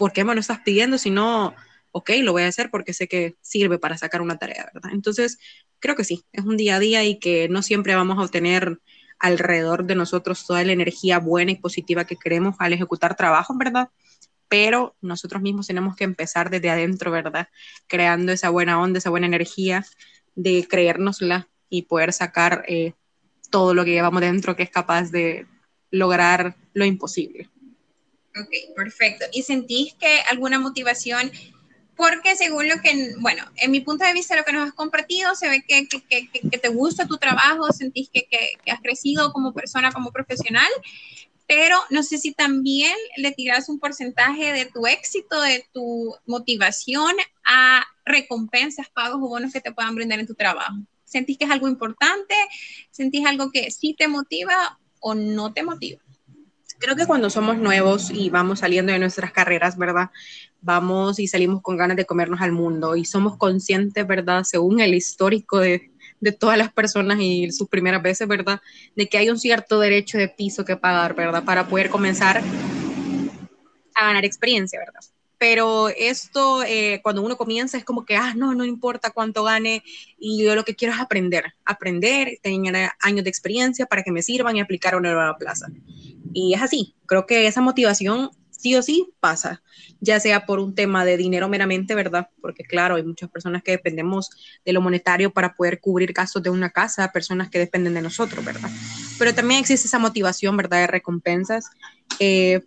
¿por 0.00 0.14
qué 0.14 0.24
me 0.24 0.32
lo 0.32 0.40
estás 0.40 0.60
pidiendo? 0.60 0.96
Si 0.96 1.10
no, 1.10 1.54
ok, 1.92 2.12
lo 2.22 2.32
voy 2.32 2.44
a 2.44 2.48
hacer 2.48 2.70
porque 2.70 2.94
sé 2.94 3.06
que 3.06 3.36
sirve 3.42 3.78
para 3.78 3.98
sacar 3.98 4.22
una 4.22 4.38
tarea, 4.38 4.70
¿verdad? 4.72 4.92
Entonces, 4.94 5.38
creo 5.78 5.94
que 5.94 6.04
sí, 6.04 6.24
es 6.32 6.42
un 6.46 6.56
día 6.56 6.76
a 6.76 6.78
día 6.78 7.04
y 7.04 7.18
que 7.18 7.50
no 7.50 7.60
siempre 7.60 7.94
vamos 7.94 8.16
a 8.16 8.22
obtener 8.22 8.80
alrededor 9.18 9.84
de 9.84 9.96
nosotros 9.96 10.46
toda 10.46 10.64
la 10.64 10.72
energía 10.72 11.18
buena 11.18 11.50
y 11.50 11.56
positiva 11.56 12.06
que 12.06 12.16
queremos 12.16 12.56
al 12.60 12.72
ejecutar 12.72 13.14
trabajo, 13.14 13.54
¿verdad? 13.58 13.90
Pero 14.48 14.96
nosotros 15.02 15.42
mismos 15.42 15.66
tenemos 15.66 15.94
que 15.96 16.04
empezar 16.04 16.48
desde 16.48 16.70
adentro, 16.70 17.10
¿verdad? 17.10 17.48
Creando 17.86 18.32
esa 18.32 18.48
buena 18.48 18.80
onda, 18.80 19.00
esa 19.00 19.10
buena 19.10 19.26
energía 19.26 19.84
de 20.34 20.66
creérnosla 20.66 21.50
y 21.68 21.82
poder 21.82 22.14
sacar 22.14 22.64
eh, 22.68 22.94
todo 23.50 23.74
lo 23.74 23.84
que 23.84 23.90
llevamos 23.90 24.22
dentro 24.22 24.56
que 24.56 24.62
es 24.62 24.70
capaz 24.70 25.10
de 25.10 25.46
lograr 25.90 26.56
lo 26.72 26.86
imposible. 26.86 27.50
Ok, 28.38 28.74
perfecto. 28.76 29.26
¿Y 29.32 29.42
sentís 29.42 29.94
que 29.94 30.20
alguna 30.30 30.58
motivación 30.58 31.30
porque 32.00 32.34
según 32.34 32.66
lo 32.66 32.80
que, 32.80 33.14
bueno, 33.18 33.44
en 33.56 33.70
mi 33.70 33.80
punto 33.80 34.06
de 34.06 34.14
vista, 34.14 34.34
lo 34.34 34.42
que 34.42 34.54
nos 34.54 34.68
has 34.68 34.74
compartido, 34.74 35.34
se 35.34 35.50
ve 35.50 35.62
que, 35.68 35.86
que, 35.86 36.30
que, 36.30 36.58
te 36.58 36.68
gusta 36.68 37.06
tu 37.06 37.18
trabajo, 37.18 37.70
sentís 37.72 38.08
que, 38.08 38.26
has 38.70 38.80
crecido 38.80 39.34
como 39.34 39.52
persona, 39.52 39.92
como 39.92 40.10
profesional, 40.10 40.70
pero 41.46 41.76
no 41.90 42.02
sé 42.02 42.16
si 42.16 42.32
también 42.32 42.96
le 43.18 43.32
tiras 43.32 43.68
un 43.68 43.78
porcentaje 43.78 44.54
de 44.54 44.64
tu 44.64 44.86
éxito, 44.86 45.42
de 45.42 45.66
tu 45.74 46.14
motivación 46.24 47.14
a 47.44 47.84
recompensas, 48.06 48.88
pagos 48.88 49.18
o 49.22 49.28
bonos 49.28 49.52
que 49.52 49.60
te 49.60 49.72
puedan 49.72 49.94
brindar 49.94 50.20
en 50.20 50.26
tu 50.26 50.34
trabajo. 50.34 50.76
¿Sentís 51.04 51.36
que 51.36 51.44
es 51.44 51.50
algo 51.50 51.68
importante? 51.68 52.34
¿Sentís 52.90 53.26
algo 53.26 53.50
que 53.50 53.70
sí 53.70 53.94
te 53.98 54.08
motiva 54.08 54.78
o 55.00 55.14
no 55.14 55.52
te 55.52 55.62
motiva? 55.62 56.00
Creo 56.80 56.96
que 56.96 57.06
cuando 57.06 57.30
somos 57.30 57.58
nuevos 57.58 58.10
y 58.10 58.30
vamos 58.30 58.58
saliendo 58.60 58.92
de 58.92 58.98
nuestras 58.98 59.30
carreras, 59.32 59.76
¿verdad? 59.76 60.10
vamos 60.62 61.18
y 61.18 61.26
salimos 61.26 61.62
con 61.62 61.76
ganas 61.76 61.96
de 61.96 62.04
comernos 62.04 62.40
al 62.40 62.52
mundo 62.52 62.96
y 62.96 63.04
somos 63.04 63.36
conscientes, 63.36 64.06
¿verdad? 64.06 64.42
Según 64.44 64.80
el 64.80 64.94
histórico 64.94 65.58
de, 65.58 65.90
de 66.20 66.32
todas 66.32 66.58
las 66.58 66.72
personas 66.72 67.18
y 67.20 67.50
sus 67.50 67.68
primeras 67.68 68.02
veces, 68.02 68.28
¿verdad? 68.28 68.60
De 68.94 69.08
que 69.08 69.18
hay 69.18 69.30
un 69.30 69.38
cierto 69.38 69.80
derecho 69.80 70.18
de 70.18 70.28
piso 70.28 70.64
que 70.64 70.76
pagar, 70.76 71.14
¿verdad? 71.14 71.44
Para 71.44 71.66
poder 71.66 71.90
comenzar 71.90 72.42
a 73.94 74.04
ganar 74.04 74.24
experiencia, 74.24 74.78
¿verdad? 74.78 75.00
Pero 75.40 75.88
esto, 75.88 76.62
eh, 76.64 77.00
cuando 77.02 77.22
uno 77.22 77.38
comienza, 77.38 77.78
es 77.78 77.84
como 77.86 78.04
que, 78.04 78.14
ah, 78.14 78.34
no, 78.36 78.54
no 78.54 78.66
importa 78.66 79.10
cuánto 79.10 79.42
gane, 79.42 79.82
y 80.18 80.44
yo 80.44 80.54
lo 80.54 80.66
que 80.66 80.76
quiero 80.76 80.92
es 80.92 81.00
aprender, 81.00 81.54
aprender, 81.64 82.38
tener 82.42 82.90
años 83.00 83.24
de 83.24 83.30
experiencia 83.30 83.86
para 83.86 84.02
que 84.02 84.12
me 84.12 84.20
sirvan 84.20 84.56
y 84.56 84.60
aplicar 84.60 84.92
a 84.92 84.98
una 84.98 85.14
nueva 85.14 85.38
plaza. 85.38 85.68
Y 86.34 86.52
es 86.52 86.60
así, 86.60 86.94
creo 87.06 87.24
que 87.24 87.46
esa 87.46 87.62
motivación 87.62 88.30
sí 88.50 88.76
o 88.76 88.82
sí 88.82 89.14
pasa, 89.18 89.62
ya 90.00 90.20
sea 90.20 90.44
por 90.44 90.60
un 90.60 90.74
tema 90.74 91.06
de 91.06 91.16
dinero 91.16 91.48
meramente, 91.48 91.94
¿verdad? 91.94 92.28
Porque 92.42 92.62
claro, 92.62 92.96
hay 92.96 93.02
muchas 93.02 93.30
personas 93.30 93.62
que 93.62 93.70
dependemos 93.70 94.28
de 94.62 94.74
lo 94.74 94.82
monetario 94.82 95.32
para 95.32 95.54
poder 95.54 95.80
cubrir 95.80 96.12
gastos 96.12 96.42
de 96.42 96.50
una 96.50 96.68
casa, 96.68 97.12
personas 97.12 97.48
que 97.48 97.58
dependen 97.58 97.94
de 97.94 98.02
nosotros, 98.02 98.44
¿verdad? 98.44 98.68
Pero 99.18 99.34
también 99.34 99.60
existe 99.60 99.88
esa 99.88 99.98
motivación, 99.98 100.54
¿verdad? 100.58 100.80
De 100.80 100.86
recompensas 100.86 101.70
eh, 102.18 102.60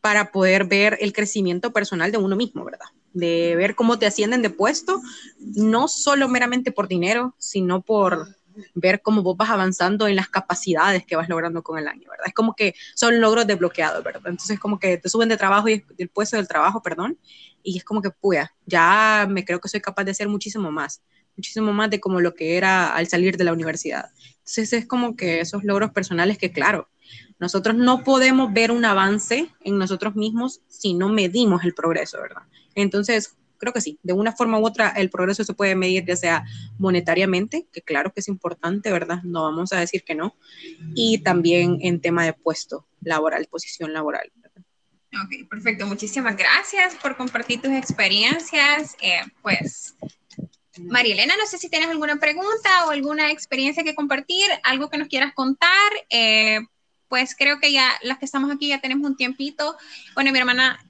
para 0.00 0.32
poder 0.32 0.64
ver 0.64 0.98
el 1.00 1.12
crecimiento 1.12 1.72
personal 1.72 2.10
de 2.12 2.18
uno 2.18 2.36
mismo, 2.36 2.64
¿verdad? 2.64 2.86
De 3.12 3.54
ver 3.56 3.74
cómo 3.74 3.98
te 3.98 4.06
ascienden 4.06 4.42
de 4.42 4.50
puesto, 4.50 5.00
no 5.38 5.88
solo 5.88 6.28
meramente 6.28 6.72
por 6.72 6.88
dinero, 6.88 7.34
sino 7.38 7.82
por 7.82 8.28
ver 8.74 9.00
cómo 9.02 9.22
vos 9.22 9.36
vas 9.36 9.50
avanzando 9.50 10.06
en 10.06 10.16
las 10.16 10.28
capacidades 10.28 11.04
que 11.06 11.16
vas 11.16 11.28
logrando 11.28 11.62
con 11.62 11.78
el 11.78 11.88
año, 11.88 12.08
¿verdad? 12.10 12.26
Es 12.26 12.34
como 12.34 12.54
que 12.54 12.74
son 12.94 13.20
logros 13.20 13.46
desbloqueados, 13.46 14.02
¿verdad? 14.02 14.22
Entonces 14.26 14.58
como 14.58 14.78
que 14.78 14.98
te 14.98 15.08
suben 15.08 15.28
de 15.28 15.36
trabajo 15.36 15.68
y 15.68 15.84
del 15.96 16.08
puesto 16.08 16.36
del 16.36 16.48
trabajo, 16.48 16.82
perdón, 16.82 17.18
y 17.62 17.78
es 17.78 17.84
como 17.84 18.02
que, 18.02 18.10
puya, 18.10 18.54
ya 18.66 19.26
me 19.28 19.44
creo 19.44 19.60
que 19.60 19.68
soy 19.68 19.80
capaz 19.80 20.04
de 20.04 20.12
hacer 20.12 20.28
muchísimo 20.28 20.70
más, 20.70 21.02
muchísimo 21.36 21.72
más 21.72 21.90
de 21.90 22.00
como 22.00 22.20
lo 22.20 22.34
que 22.34 22.56
era 22.56 22.94
al 22.94 23.06
salir 23.06 23.36
de 23.36 23.44
la 23.44 23.52
universidad. 23.52 24.10
Entonces 24.38 24.72
es 24.72 24.86
como 24.86 25.16
que 25.16 25.40
esos 25.40 25.64
logros 25.64 25.92
personales 25.92 26.38
que, 26.38 26.52
claro, 26.52 26.88
nosotros 27.38 27.76
no 27.76 28.04
podemos 28.04 28.52
ver 28.52 28.70
un 28.70 28.84
avance 28.84 29.50
en 29.60 29.78
nosotros 29.78 30.14
mismos 30.14 30.60
si 30.68 30.94
no 30.94 31.08
medimos 31.08 31.64
el 31.64 31.74
progreso, 31.74 32.20
¿verdad? 32.20 32.42
Entonces, 32.74 33.36
creo 33.58 33.72
que 33.72 33.80
sí, 33.80 33.98
de 34.02 34.12
una 34.12 34.32
forma 34.32 34.58
u 34.58 34.66
otra 34.66 34.88
el 34.90 35.10
progreso 35.10 35.44
se 35.44 35.54
puede 35.54 35.76
medir 35.76 36.04
ya 36.04 36.16
sea 36.16 36.44
monetariamente, 36.78 37.66
que 37.72 37.82
claro 37.82 38.12
que 38.12 38.20
es 38.20 38.28
importante, 38.28 38.90
¿verdad? 38.90 39.22
No 39.22 39.44
vamos 39.44 39.72
a 39.72 39.78
decir 39.78 40.02
que 40.02 40.14
no, 40.14 40.34
y 40.94 41.18
también 41.18 41.78
en 41.82 42.00
tema 42.00 42.24
de 42.24 42.32
puesto 42.32 42.86
laboral, 43.02 43.46
posición 43.46 43.92
laboral. 43.92 44.32
Ok, 45.12 45.48
perfecto. 45.48 45.86
Muchísimas 45.86 46.36
gracias 46.36 46.94
por 46.96 47.16
compartir 47.16 47.60
tus 47.60 47.72
experiencias. 47.72 48.96
Eh, 49.00 49.20
pues, 49.42 49.96
María 50.78 51.14
Elena, 51.14 51.34
no 51.36 51.46
sé 51.46 51.58
si 51.58 51.68
tienes 51.68 51.88
alguna 51.88 52.16
pregunta 52.16 52.86
o 52.86 52.90
alguna 52.90 53.30
experiencia 53.30 53.82
que 53.82 53.94
compartir, 53.96 54.46
algo 54.62 54.88
que 54.88 54.98
nos 54.98 55.08
quieras 55.08 55.34
contar. 55.34 55.90
Eh, 56.08 56.60
pues 57.10 57.34
creo 57.36 57.60
que 57.60 57.72
ya 57.72 57.92
las 58.02 58.18
que 58.18 58.24
estamos 58.24 58.50
aquí 58.50 58.68
ya 58.68 58.80
tenemos 58.80 59.06
un 59.06 59.16
tiempito. 59.16 59.76
Bueno, 60.14 60.32
mi 60.32 60.38
hermana 60.38 60.80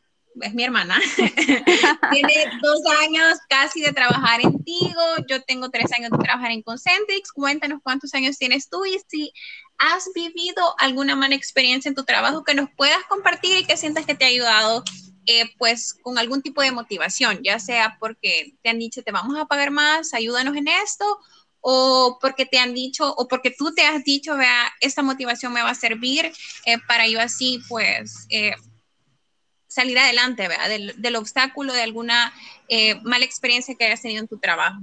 es 0.41 0.55
mi 0.55 0.63
hermana, 0.63 1.01
tiene 2.13 2.35
dos 2.63 2.81
años 3.01 3.39
casi 3.49 3.81
de 3.81 3.93
trabajar 3.93 4.41
en 4.41 4.63
Tigo, 4.63 5.03
yo 5.29 5.43
tengo 5.43 5.71
tres 5.71 5.93
años 5.93 6.11
de 6.11 6.19
trabajar 6.19 6.53
en 6.53 6.63
Concentrix, 6.63 7.33
cuéntanos 7.33 7.81
cuántos 7.83 8.15
años 8.15 8.39
tienes 8.39 8.69
tú 8.69 8.85
y 8.85 9.01
si 9.09 9.33
has 9.79 10.09
vivido 10.15 10.75
alguna 10.79 11.17
mala 11.17 11.35
experiencia 11.35 11.89
en 11.89 11.97
tu 11.97 12.05
trabajo 12.05 12.45
que 12.45 12.55
nos 12.55 12.71
puedas 12.77 13.03
compartir 13.09 13.59
y 13.59 13.65
que 13.65 13.77
sientas 13.77 14.07
que 14.07 14.15
te 14.15 14.25
ha 14.25 14.29
ayudado 14.29 14.85
eh, 15.27 15.51
pues 15.59 15.95
con 16.01 16.17
algún 16.17 16.43
tipo 16.43 16.63
de 16.63 16.73
motivación, 16.73 17.41
ya 17.43 17.59
sea 17.59 17.97
porque 17.99 18.55
te 18.63 18.71
han 18.71 18.79
dicho 18.79 19.03
te 19.03 19.13
vamos 19.13 19.37
a 19.37 19.47
pagar 19.47 19.71
más, 19.71 20.15
ayúdanos 20.15 20.57
en 20.57 20.69
esto, 20.69 21.19
o 21.61 22.19
porque 22.21 22.47
te 22.47 22.59
han 22.59 22.75
dicho, 22.75 23.13
o 23.15 23.29
porque 23.29 23.51
tú 23.51 23.75
te 23.75 23.83
has 23.83 24.03
dicho, 24.05 24.37
vea, 24.37 24.73
esta 24.81 25.03
motivación 25.03 25.53
me 25.53 25.63
va 25.63 25.71
a 25.71 25.75
servir 25.75 26.33
eh, 26.67 26.79
para 26.87 27.07
yo 27.07 27.21
así, 27.21 27.61
pues, 27.69 28.27
eh, 28.31 28.55
salir 29.71 29.99
adelante, 29.99 30.49
¿verdad? 30.49 30.69
Del, 30.99 31.17
obstáculo, 31.17 31.73
de 31.73 31.83
alguna 31.83 32.33
eh, 32.69 33.01
mala 33.03 33.25
experiencia 33.25 33.75
que 33.77 33.85
hayas 33.85 34.03
tenido 34.03 34.21
en 34.21 34.29
tu 34.29 34.39
trabajo. 34.39 34.81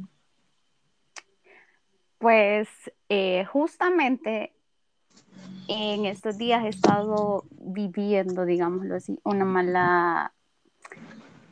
Pues 2.18 2.70
eh, 3.10 3.46
justamente 3.46 4.54
en 5.68 6.06
estos 6.06 6.38
días 6.38 6.64
he 6.64 6.70
estado 6.70 7.44
viviendo, 7.52 8.46
digámoslo 8.46 8.96
así, 8.96 9.20
una 9.24 9.46
mala 9.46 10.34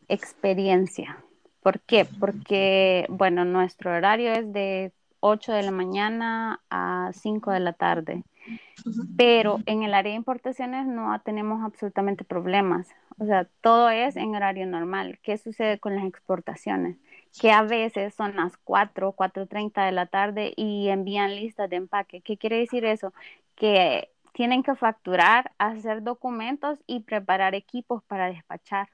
experiencia. 0.08 1.22
¿Por 1.62 1.82
qué? 1.82 2.06
Porque, 2.06 3.06
bueno, 3.10 3.44
nuestro 3.44 3.92
horario 3.92 4.32
es 4.32 4.52
de 4.54 4.94
8 5.28 5.54
de 5.54 5.64
la 5.64 5.72
mañana 5.72 6.62
a 6.70 7.10
5 7.12 7.50
de 7.50 7.60
la 7.60 7.74
tarde, 7.74 8.24
pero 9.18 9.58
en 9.66 9.82
el 9.82 9.96
área 9.96 10.12
de 10.12 10.18
importaciones 10.18 10.86
no 10.86 11.20
tenemos 11.22 11.64
absolutamente 11.64 12.24
problemas. 12.24 12.90
O 13.18 13.26
sea, 13.26 13.48
todo 13.62 13.90
es 13.90 14.18
en 14.18 14.36
horario 14.36 14.68
normal. 14.68 15.18
¿Qué 15.24 15.40
sucede 15.40 15.80
con 15.80 15.96
las 15.96 16.06
exportaciones? 16.06 16.98
Que 17.42 17.52
a 17.52 17.64
veces 17.64 18.14
son 18.14 18.36
las 18.36 18.56
4, 18.58 19.14
4.30 19.14 19.84
de 19.84 19.92
la 19.92 20.06
tarde 20.06 20.54
y 20.56 20.90
envían 20.90 21.36
listas 21.36 21.72
de 21.72 21.78
empaque. 21.78 22.22
¿Qué 22.22 22.38
quiere 22.38 22.60
decir 22.60 22.86
eso? 22.86 23.12
Que 23.56 24.12
tienen 24.32 24.62
que 24.62 24.76
facturar, 24.76 25.54
hacer 25.58 26.04
documentos 26.04 26.78
y 26.86 27.00
preparar 27.00 27.56
equipos 27.56 28.04
para 28.04 28.28
despachar. 28.28 28.90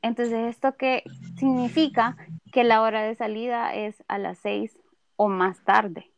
Entonces, 0.00 0.48
¿esto 0.48 0.74
qué 0.78 1.02
significa? 1.38 2.16
Que 2.50 2.64
la 2.64 2.80
hora 2.80 3.02
de 3.02 3.14
salida 3.14 3.74
es 3.74 4.02
a 4.08 4.16
las 4.16 4.38
6 4.38 4.78
o 5.18 5.28
más 5.28 5.60
tarde. 5.64 6.10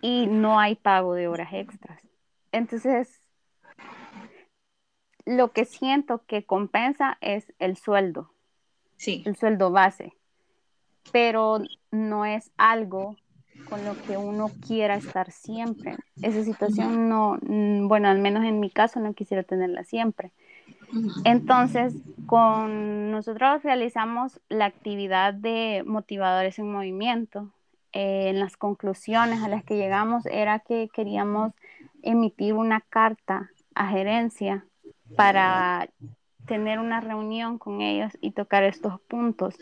Y 0.00 0.26
no 0.26 0.60
hay 0.60 0.76
pago 0.76 1.14
de 1.14 1.26
horas 1.26 1.52
extras. 1.52 2.00
Entonces, 2.52 3.20
lo 5.24 5.52
que 5.52 5.64
siento 5.64 6.22
que 6.26 6.44
compensa 6.44 7.18
es 7.20 7.52
el 7.58 7.76
sueldo. 7.76 8.30
Sí. 8.96 9.22
El 9.24 9.36
sueldo 9.36 9.70
base. 9.70 10.12
Pero 11.12 11.60
no 11.90 12.26
es 12.26 12.50
algo 12.56 13.16
con 13.68 13.84
lo 13.84 14.00
que 14.02 14.16
uno 14.16 14.50
quiera 14.66 14.96
estar 14.96 15.30
siempre. 15.30 15.96
Esa 16.20 16.44
situación 16.44 17.08
no, 17.08 17.38
mm, 17.40 17.88
bueno, 17.88 18.08
al 18.08 18.18
menos 18.18 18.44
en 18.44 18.60
mi 18.60 18.70
caso 18.70 19.00
no 19.00 19.14
quisiera 19.14 19.44
tenerla 19.44 19.84
siempre. 19.84 20.32
Entonces, 21.24 21.94
con 22.26 23.10
nosotros 23.10 23.62
realizamos 23.62 24.40
la 24.48 24.66
actividad 24.66 25.32
de 25.32 25.84
motivadores 25.86 26.58
en 26.58 26.70
movimiento. 26.70 27.50
Eh, 27.92 28.30
en 28.30 28.40
las 28.40 28.56
conclusiones 28.56 29.42
a 29.42 29.48
las 29.48 29.64
que 29.64 29.76
llegamos 29.76 30.24
era 30.26 30.60
que 30.60 30.88
queríamos 30.94 31.52
emitir 32.02 32.54
una 32.54 32.80
carta 32.80 33.50
a 33.74 33.88
gerencia 33.88 34.64
para 35.14 35.88
tener 36.46 36.78
una 36.78 37.00
reunión 37.00 37.58
con 37.58 37.82
ellos 37.82 38.16
y 38.22 38.30
tocar 38.30 38.64
estos 38.64 38.98
puntos. 39.02 39.56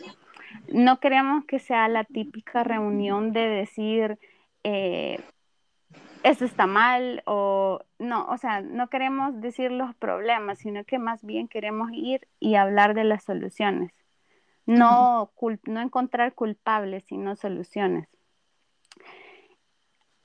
No 0.71 0.99
queremos 1.01 1.43
que 1.45 1.59
sea 1.59 1.89
la 1.89 2.05
típica 2.05 2.63
reunión 2.63 3.33
de 3.33 3.41
decir, 3.41 4.17
eh, 4.63 5.19
esto 6.23 6.45
está 6.45 6.67
mal 6.67 7.23
o 7.25 7.81
no, 7.99 8.27
o 8.27 8.37
sea, 8.37 8.61
no 8.61 8.87
queremos 8.87 9.41
decir 9.41 9.71
los 9.71 9.93
problemas, 9.95 10.59
sino 10.59 10.85
que 10.85 10.99
más 10.99 11.23
bien 11.25 11.49
queremos 11.49 11.89
ir 11.91 12.27
y 12.39 12.55
hablar 12.55 12.93
de 12.93 13.03
las 13.03 13.23
soluciones. 13.23 13.91
No, 14.65 15.31
no 15.65 15.81
encontrar 15.81 16.33
culpables, 16.33 17.03
sino 17.07 17.35
soluciones. 17.35 18.07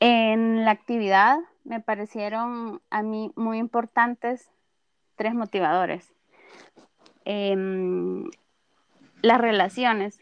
En 0.01 0.65
la 0.65 0.73
actividad 0.73 1.39
me 1.65 1.81
parecieron 1.81 2.83
a 2.91 3.03
mí 3.03 3.33
muy 3.35 3.59
importantes 3.59 4.51
tres 5.17 5.35
motivadores. 5.35 6.13
Em, 7.25 8.31
las 9.23 9.41
relaciones. 9.41 10.21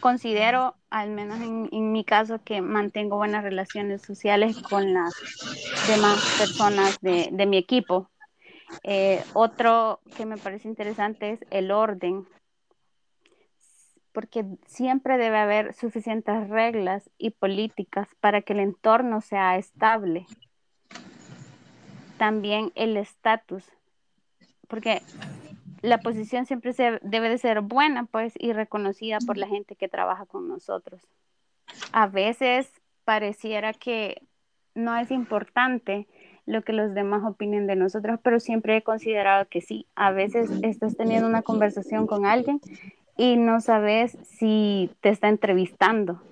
Considero, 0.00 0.74
al 0.88 1.10
menos 1.10 1.40
en, 1.40 1.92
mi 1.92 2.04
caso, 2.04 2.42
que 2.42 2.62
mantengo 2.62 3.16
buenas 3.16 3.44
relaciones 3.44 4.00
sociales 4.00 4.58
con 4.62 4.94
las 4.94 5.14
demás 5.86 6.36
personas 6.38 6.98
de, 7.00 7.46
mi 7.46 7.58
equipo. 7.58 8.10
Eh, 8.82 9.22
otro 9.34 10.00
que 10.16 10.24
me 10.24 10.38
parece 10.38 10.68
interesante 10.68 11.32
es 11.32 11.40
el 11.50 11.70
orden, 11.70 12.26
porque 14.12 14.44
siempre 14.66 15.18
debe 15.18 15.38
haber 15.38 15.74
suficientes 15.74 16.48
reglas 16.48 17.10
y 17.18 17.30
políticas 17.30 18.08
para 18.20 18.42
que 18.42 18.52
el 18.52 18.60
entorno 18.60 19.20
sea 19.20 19.56
estable. 19.56 20.26
También 22.18 22.72
el 22.74 22.96
estatus, 22.96 23.64
porque 24.68 25.02
la 25.82 25.98
posición 25.98 26.44
siempre 26.46 26.72
se, 26.72 26.98
debe 27.02 27.28
de 27.28 27.38
ser 27.38 27.60
buena, 27.62 28.04
pues, 28.04 28.34
y 28.38 28.52
reconocida 28.52 29.18
por 29.26 29.38
la 29.38 29.46
gente 29.46 29.76
que 29.76 29.88
trabaja 29.88 30.26
con 30.26 30.48
nosotros. 30.48 31.00
A 31.92 32.06
veces 32.06 32.70
pareciera 33.04 33.72
que 33.72 34.22
no 34.74 34.96
es 34.96 35.10
importante 35.10 36.06
lo 36.46 36.62
que 36.62 36.72
los 36.72 36.94
demás 36.94 37.22
opinen 37.24 37.66
de 37.66 37.76
nosotros, 37.76 38.18
pero 38.22 38.40
siempre 38.40 38.76
he 38.76 38.82
considerado 38.82 39.46
que 39.48 39.60
sí. 39.60 39.86
A 39.94 40.10
veces 40.10 40.50
estás 40.62 40.96
teniendo 40.96 41.28
una 41.28 41.42
conversación 41.42 42.06
con 42.06 42.26
alguien 42.26 42.60
y 43.20 43.36
no 43.36 43.60
sabes 43.60 44.16
si 44.22 44.90
te 45.02 45.10
está 45.10 45.28
entrevistando, 45.28 46.22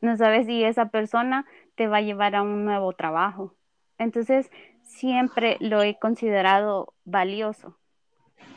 no 0.00 0.16
sabes 0.16 0.46
si 0.46 0.62
esa 0.62 0.86
persona 0.86 1.46
te 1.74 1.88
va 1.88 1.96
a 1.96 2.00
llevar 2.00 2.36
a 2.36 2.42
un 2.42 2.64
nuevo 2.64 2.92
trabajo. 2.92 3.56
Entonces, 3.98 4.48
siempre 4.84 5.56
lo 5.58 5.82
he 5.82 5.98
considerado 5.98 6.94
valioso 7.04 7.76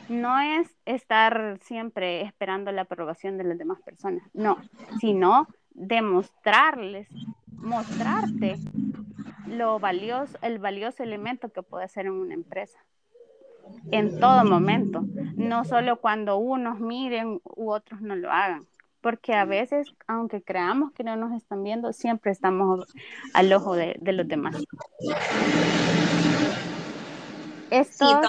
no 0.08 0.38
es 0.38 0.68
estar 0.84 1.58
siempre 1.62 2.22
esperando 2.22 2.70
la 2.70 2.82
aprobación 2.82 3.36
de 3.36 3.44
las 3.44 3.58
demás 3.58 3.80
personas, 3.80 4.22
no, 4.32 4.58
sino 5.00 5.48
demostrarles, 5.70 7.08
mostrarte 7.56 8.58
lo 9.48 9.80
valioso, 9.80 10.38
el 10.42 10.58
valioso 10.58 11.02
elemento 11.02 11.52
que 11.52 11.62
puede 11.62 11.88
ser 11.88 12.06
en 12.06 12.12
una 12.12 12.34
empresa. 12.34 12.78
En 13.90 14.18
todo 14.18 14.44
momento, 14.44 15.04
no 15.36 15.64
solo 15.64 16.00
cuando 16.00 16.36
unos 16.36 16.80
miren 16.80 17.40
u 17.44 17.70
otros 17.70 18.00
no 18.00 18.16
lo 18.16 18.30
hagan, 18.30 18.66
porque 19.00 19.34
a 19.34 19.44
veces, 19.44 19.94
aunque 20.06 20.42
creamos 20.42 20.92
que 20.92 21.04
no 21.04 21.16
nos 21.16 21.32
están 21.32 21.62
viendo, 21.62 21.92
siempre 21.92 22.32
estamos 22.32 22.86
al 23.34 23.52
ojo 23.52 23.74
de, 23.74 23.98
los 24.00 24.26
demás. 24.26 24.56
Esto 27.70 28.20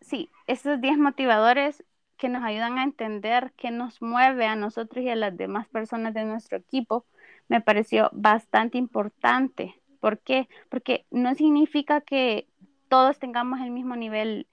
sí, 0.00 0.30
estos 0.46 0.80
10 0.80 0.98
motivadores 0.98 1.84
que 2.16 2.28
nos 2.28 2.44
ayudan 2.44 2.78
a 2.78 2.84
entender 2.84 3.52
qué 3.56 3.70
nos 3.70 4.00
mueve 4.00 4.46
a 4.46 4.56
nosotros 4.56 5.04
y 5.04 5.08
a 5.08 5.16
las 5.16 5.36
demás 5.36 5.66
personas 5.68 6.14
de 6.14 6.24
nuestro 6.24 6.56
equipo, 6.56 7.04
me 7.48 7.60
pareció 7.60 8.10
bastante 8.12 8.78
importante. 8.78 9.74
¿Por 10.00 10.20
qué? 10.20 10.48
Porque 10.68 11.04
no 11.10 11.34
significa 11.34 12.00
que 12.00 12.46
todos 12.92 13.18
tengamos 13.18 13.58
el 13.62 13.70
mismo 13.70 13.96
nivel, 13.96 14.46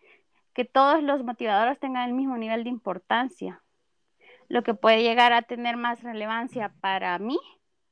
que 0.54 0.64
todos 0.64 1.04
los 1.04 1.26
motivadores 1.26 1.78
tengan 1.78 2.08
el 2.08 2.16
mismo 2.16 2.38
nivel 2.38 2.64
de 2.64 2.70
importancia. 2.70 3.62
Lo 4.48 4.64
que 4.64 4.74
puede 4.74 5.04
llegar 5.04 5.34
a 5.34 5.42
tener 5.42 5.76
más 5.76 6.04
relevancia 6.04 6.72
para 6.80 7.20
mí 7.20 7.38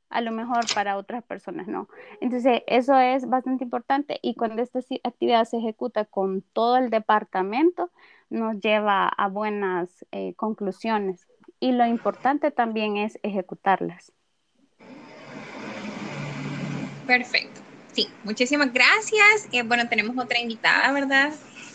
a 0.09 0.21
lo 0.21 0.31
mejor 0.31 0.63
para 0.73 0.95
otras 0.95 1.21
personas 1.25 1.67
no. 1.67 1.89
Entonces, 2.21 2.63
eso 2.67 2.97
es 2.97 3.27
bastante 3.27 3.65
importante 3.65 4.19
y 4.21 4.35
cuando 4.35 4.61
esta 4.61 4.79
actividad 5.03 5.43
se 5.43 5.57
ejecuta 5.57 6.05
con 6.05 6.43
todo 6.53 6.77
el 6.77 6.91
departamento, 6.91 7.91
nos 8.29 8.57
lleva 8.61 9.09
a 9.09 9.27
buenas 9.27 10.05
eh, 10.13 10.33
conclusiones. 10.35 11.27
Y 11.59 11.73
lo 11.73 11.85
importante 11.85 12.51
también 12.51 12.95
es 12.95 13.19
ejecutarlas. 13.21 14.13
Perfecto. 17.05 17.66
Sí, 17.97 18.07
muchísimas 18.23 18.71
gracias. 18.71 19.47
Eh, 19.51 19.63
bueno, 19.63 19.89
tenemos 19.89 20.23
otra 20.23 20.39
invitada, 20.39 20.91
¿verdad? 20.91 21.33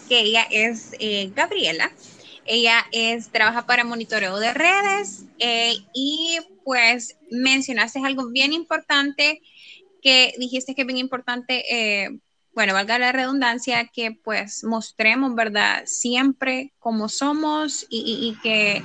Que 0.08 0.20
ella 0.20 0.46
es 0.52 0.94
eh, 1.00 1.32
Gabriela. 1.35 1.90
Ella 2.44 2.87
es, 2.92 3.32
trabaja 3.32 3.66
para 3.66 3.82
monitoreo 3.82 4.38
de 4.38 4.54
redes 4.54 5.24
eh, 5.40 5.74
y 5.92 6.38
pues 6.64 7.18
mencionaste 7.32 7.98
algo 8.04 8.28
bien 8.30 8.52
importante 8.52 9.42
que 10.00 10.32
dijiste 10.38 10.76
que 10.76 10.82
es 10.82 10.87
bien 10.87 10.98
importante, 10.98 11.64
bueno, 12.54 12.72
valga 12.72 13.00
la 13.00 13.11
redundancia, 13.11 13.90
que 13.92 14.12
pues 14.12 14.62
mostremos, 14.62 15.35
¿verdad? 15.35 15.82
Siempre 15.87 16.72
como 16.78 17.08
somos 17.08 17.85
y, 17.90 18.37
que 18.44 18.80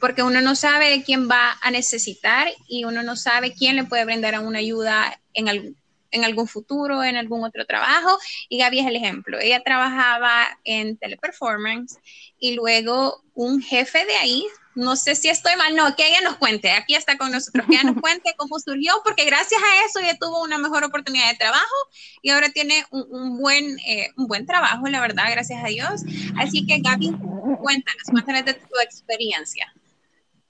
porque 0.00 0.22
uno 0.22 0.40
no 0.40 0.54
sabe 0.54 1.02
quién 1.04 1.28
va 1.28 1.58
a 1.60 1.72
necesitar 1.72 2.46
y 2.68 2.84
uno 2.84 3.02
no 3.02 3.16
sabe 3.16 3.52
quién 3.52 3.74
le 3.74 3.84
puede 3.84 4.04
brindar 4.04 4.38
una 4.38 4.60
ayuda 4.60 5.20
en, 5.34 5.48
algún 5.48 5.81
en 6.12 6.24
algún 6.24 6.46
futuro, 6.46 7.02
en 7.02 7.16
algún 7.16 7.42
otro 7.44 7.66
trabajo. 7.66 8.16
Y 8.48 8.58
Gaby 8.58 8.80
es 8.80 8.86
el 8.86 8.96
ejemplo. 8.96 9.40
Ella 9.40 9.62
trabajaba 9.64 10.46
en 10.64 10.96
teleperformance 10.96 11.98
y 12.38 12.54
luego 12.54 13.22
un 13.34 13.62
jefe 13.62 14.04
de 14.04 14.14
ahí, 14.16 14.46
no 14.74 14.96
sé 14.96 15.14
si 15.14 15.28
estoy 15.28 15.56
mal, 15.56 15.74
no, 15.74 15.94
que 15.96 16.06
ella 16.06 16.20
nos 16.22 16.36
cuente, 16.36 16.70
aquí 16.70 16.94
está 16.94 17.16
con 17.16 17.30
nosotros, 17.30 17.66
que 17.66 17.74
ella 17.74 17.84
nos 17.84 17.96
cuente 18.00 18.34
cómo 18.36 18.58
surgió, 18.58 18.94
porque 19.04 19.24
gracias 19.24 19.60
a 19.62 19.86
eso 19.86 20.00
ella 20.00 20.16
tuvo 20.18 20.42
una 20.42 20.58
mejor 20.58 20.84
oportunidad 20.84 21.30
de 21.30 21.38
trabajo 21.38 21.74
y 22.20 22.30
ahora 22.30 22.50
tiene 22.50 22.84
un, 22.90 23.38
buen, 23.38 23.78
eh, 23.86 24.10
un 24.16 24.26
buen 24.26 24.46
trabajo, 24.46 24.86
la 24.88 25.00
verdad, 25.00 25.24
gracias 25.30 25.62
a 25.62 25.68
Dios. 25.68 26.02
Así 26.36 26.66
que 26.66 26.80
Gaby, 26.80 27.12
cuéntanos, 27.60 28.02
cuéntanos 28.10 28.44
de 28.44 28.54
tu 28.54 28.80
experiencia. 28.82 29.72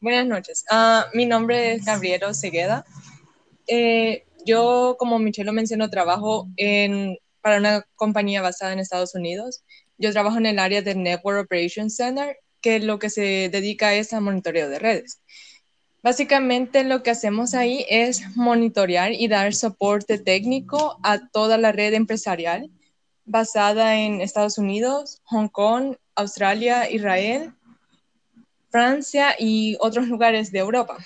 Buenas 0.01 0.27
noches, 0.27 0.65
uh, 0.73 1.17
mi 1.17 1.27
nombre 1.27 1.75
es 1.75 1.85
Gabriela 1.85 2.35
Segueda. 2.35 2.85
Eh, 3.69 4.25
yo, 4.45 4.97
como 4.99 5.19
Michelle 5.19 5.47
lo 5.47 5.53
mencionó, 5.53 5.91
trabajo 5.91 6.49
en, 6.57 7.19
para 7.41 7.59
una 7.59 7.87
compañía 7.95 8.43
basada 8.43 8.73
en 8.73 8.79
Estados 8.79 9.15
Unidos. 9.15 9.63
Yo 9.99 10.13
trabajo 10.13 10.39
en 10.39 10.47
el 10.47 10.59
área 10.59 10.83
del 10.83 11.03
Network 11.03 11.45
Operations 11.45 11.97
Center, 11.97 12.37
que 12.61 12.81
lo 12.81 12.99
que 12.99 13.11
se 13.11 13.49
dedica 13.51 13.95
es 13.95 14.13
a 14.13 14.21
monitoreo 14.21 14.69
de 14.69 14.79
redes. 14.79 15.23
Básicamente 16.03 16.83
lo 16.83 17.03
que 17.03 17.11
hacemos 17.11 17.55
ahí 17.55 17.87
es 17.89 18.37
monitorear 18.37 19.13
y 19.13 19.29
dar 19.29 19.55
soporte 19.55 20.19
técnico 20.19 20.99
a 21.05 21.29
toda 21.29 21.59
la 21.59 21.71
red 21.71 21.95
empresarial 21.95 22.71
basada 23.25 23.97
en 23.97 24.21
Estados 24.21 24.59
Unidos, 24.59 25.21
Hong 25.25 25.49
Kong, 25.49 25.95
Australia, 26.17 26.91
Israel, 26.91 27.55
Francia 28.71 29.37
y 29.39 29.77
otros 29.81 30.09
lugares 30.09 30.51
de 30.51 30.59
Europa. 30.59 30.99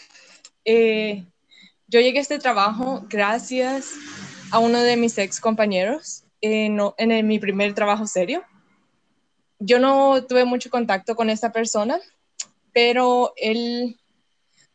Eh, 0.64 1.26
yo 1.96 2.02
llegué 2.02 2.18
a 2.18 2.22
este 2.22 2.38
trabajo 2.38 3.06
gracias 3.08 3.94
a 4.50 4.58
uno 4.58 4.82
de 4.82 4.98
mis 4.98 5.16
ex 5.16 5.40
compañeros 5.40 6.24
en, 6.42 6.76
mi 7.26 7.38
primer 7.38 7.72
trabajo 7.72 8.06
serio. 8.06 8.42
Yo 9.58 9.78
no 9.78 10.22
tuve 10.26 10.44
mucho 10.44 10.68
contacto 10.68 11.16
con 11.16 11.30
esta 11.30 11.52
persona, 11.52 11.98
pero 12.74 13.32
él 13.36 13.98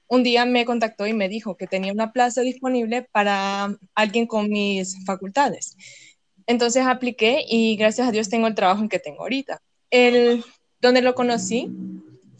un 0.08 0.24
día 0.24 0.46
me 0.46 0.66
contactó 0.66 1.06
y 1.06 1.14
me 1.14 1.30
dijo 1.30 1.56
que 1.56 1.68
tenía 1.68 1.94
una 1.94 2.12
plaza 2.12 2.42
disponible 2.42 3.08
para 3.12 3.78
alguien 3.94 4.26
con 4.26 4.50
mis 4.50 5.06
facultades. 5.06 5.78
Entonces 6.48 6.88
apliqué 6.88 7.46
y 7.48 7.76
gracias 7.76 8.08
a 8.08 8.12
Dios 8.12 8.30
tengo 8.30 8.48
el 8.48 8.56
trabajo 8.56 8.90
que 8.90 8.98
tengo 8.98 9.22
ahorita. 9.22 9.62
El, 9.92 10.44
donde 10.80 11.04
lo 11.04 11.14
conocí 11.14 11.70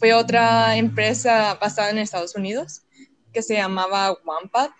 fue 0.00 0.12
otra 0.12 0.76
empresa 0.76 1.56
basada 1.60 1.90
en 1.90 1.98
Estados 1.98 2.34
Unidos 2.34 2.82
que 3.32 3.42
se 3.42 3.54
llamaba 3.54 4.16
OnePad. 4.24 4.70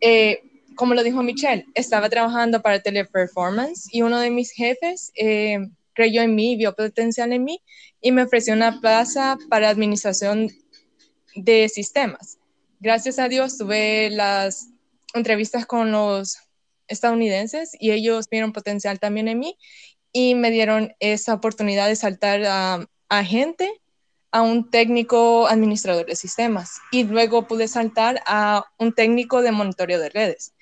Eh, 0.00 0.42
como 0.74 0.94
lo 0.94 1.02
dijo 1.02 1.22
Michelle, 1.22 1.66
estaba 1.74 2.08
trabajando 2.08 2.62
para 2.62 2.82
Teleperformance 2.82 3.88
y 3.92 4.02
uno 4.02 4.18
de 4.18 4.30
mis 4.30 4.50
jefes 4.50 5.12
eh, 5.14 5.58
creyó 5.92 6.22
en 6.22 6.34
mí, 6.34 6.56
vio 6.56 6.74
potencial 6.74 7.32
en 7.32 7.44
mí 7.44 7.62
y 8.00 8.12
me 8.12 8.22
ofreció 8.22 8.54
una 8.54 8.80
plaza 8.80 9.38
para 9.48 9.70
administración 9.70 10.50
de 11.34 11.68
sistemas. 11.68 12.38
Gracias 12.80 13.18
a 13.18 13.28
Dios 13.28 13.56
tuve 13.56 14.10
las 14.10 14.68
entrevistas 15.14 15.64
con 15.64 15.92
los 15.92 16.38
estadounidenses 16.88 17.70
y 17.78 17.92
ellos 17.92 18.28
vieron 18.28 18.52
potencial 18.52 18.98
también 18.98 19.28
en 19.28 19.38
mí 19.38 19.56
y 20.12 20.34
me 20.34 20.50
dieron 20.50 20.92
esa 21.00 21.34
oportunidad 21.34 21.88
de 21.88 21.96
saltar 21.96 22.44
a, 22.44 22.86
a 23.08 23.24
gente 23.24 23.70
a 24.34 24.42
un 24.42 24.68
técnico 24.68 25.46
administrador 25.46 26.06
de 26.06 26.16
sistemas 26.16 26.80
y 26.90 27.04
luego 27.04 27.46
pude 27.46 27.68
saltar 27.68 28.20
a 28.26 28.64
un 28.78 28.92
técnico 28.92 29.42
de 29.42 29.52
monitoreo 29.52 30.00
de 30.00 30.08
redes. 30.08 30.54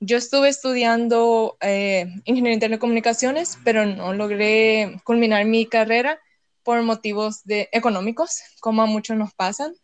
Yo 0.00 0.16
estuve 0.16 0.48
estudiando 0.48 1.58
eh, 1.60 2.06
ingeniería 2.24 2.54
en 2.54 2.60
telecomunicaciones, 2.60 3.58
pero 3.62 3.84
no 3.84 4.14
logré 4.14 5.02
culminar 5.04 5.44
mi 5.44 5.66
carrera 5.66 6.18
por 6.62 6.80
motivos 6.80 7.44
de, 7.44 7.68
económicos, 7.72 8.40
como 8.60 8.80
a 8.80 8.86
muchos 8.86 9.18
nos 9.18 9.34
pasan. 9.34 9.74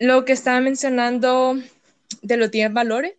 Lo 0.00 0.24
que 0.24 0.32
estaba 0.32 0.60
mencionando 0.60 1.54
de 2.22 2.36
los 2.36 2.50
10 2.50 2.72
valores, 2.72 3.14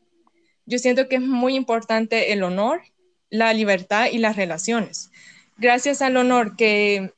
yo 0.66 0.80
siento 0.80 1.08
que 1.08 1.16
es 1.16 1.22
muy 1.22 1.56
importante 1.56 2.34
el 2.34 2.44
honor, 2.44 2.82
la 3.30 3.54
libertad 3.54 4.08
y 4.12 4.18
las 4.18 4.36
relaciones. 4.36 5.12
Gracias 5.56 6.02
al 6.02 6.18
honor 6.18 6.58
que 6.58 7.14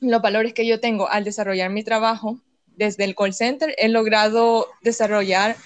los 0.00 0.22
valores 0.22 0.54
que 0.54 0.66
yo 0.66 0.80
tengo 0.80 1.08
al 1.08 1.24
desarrollar 1.24 1.70
mi 1.70 1.82
trabajo 1.82 2.40
desde 2.76 3.04
el 3.04 3.14
call 3.14 3.34
center, 3.34 3.74
he 3.78 3.88
logrado 3.88 4.68
desarrollar 4.82 5.56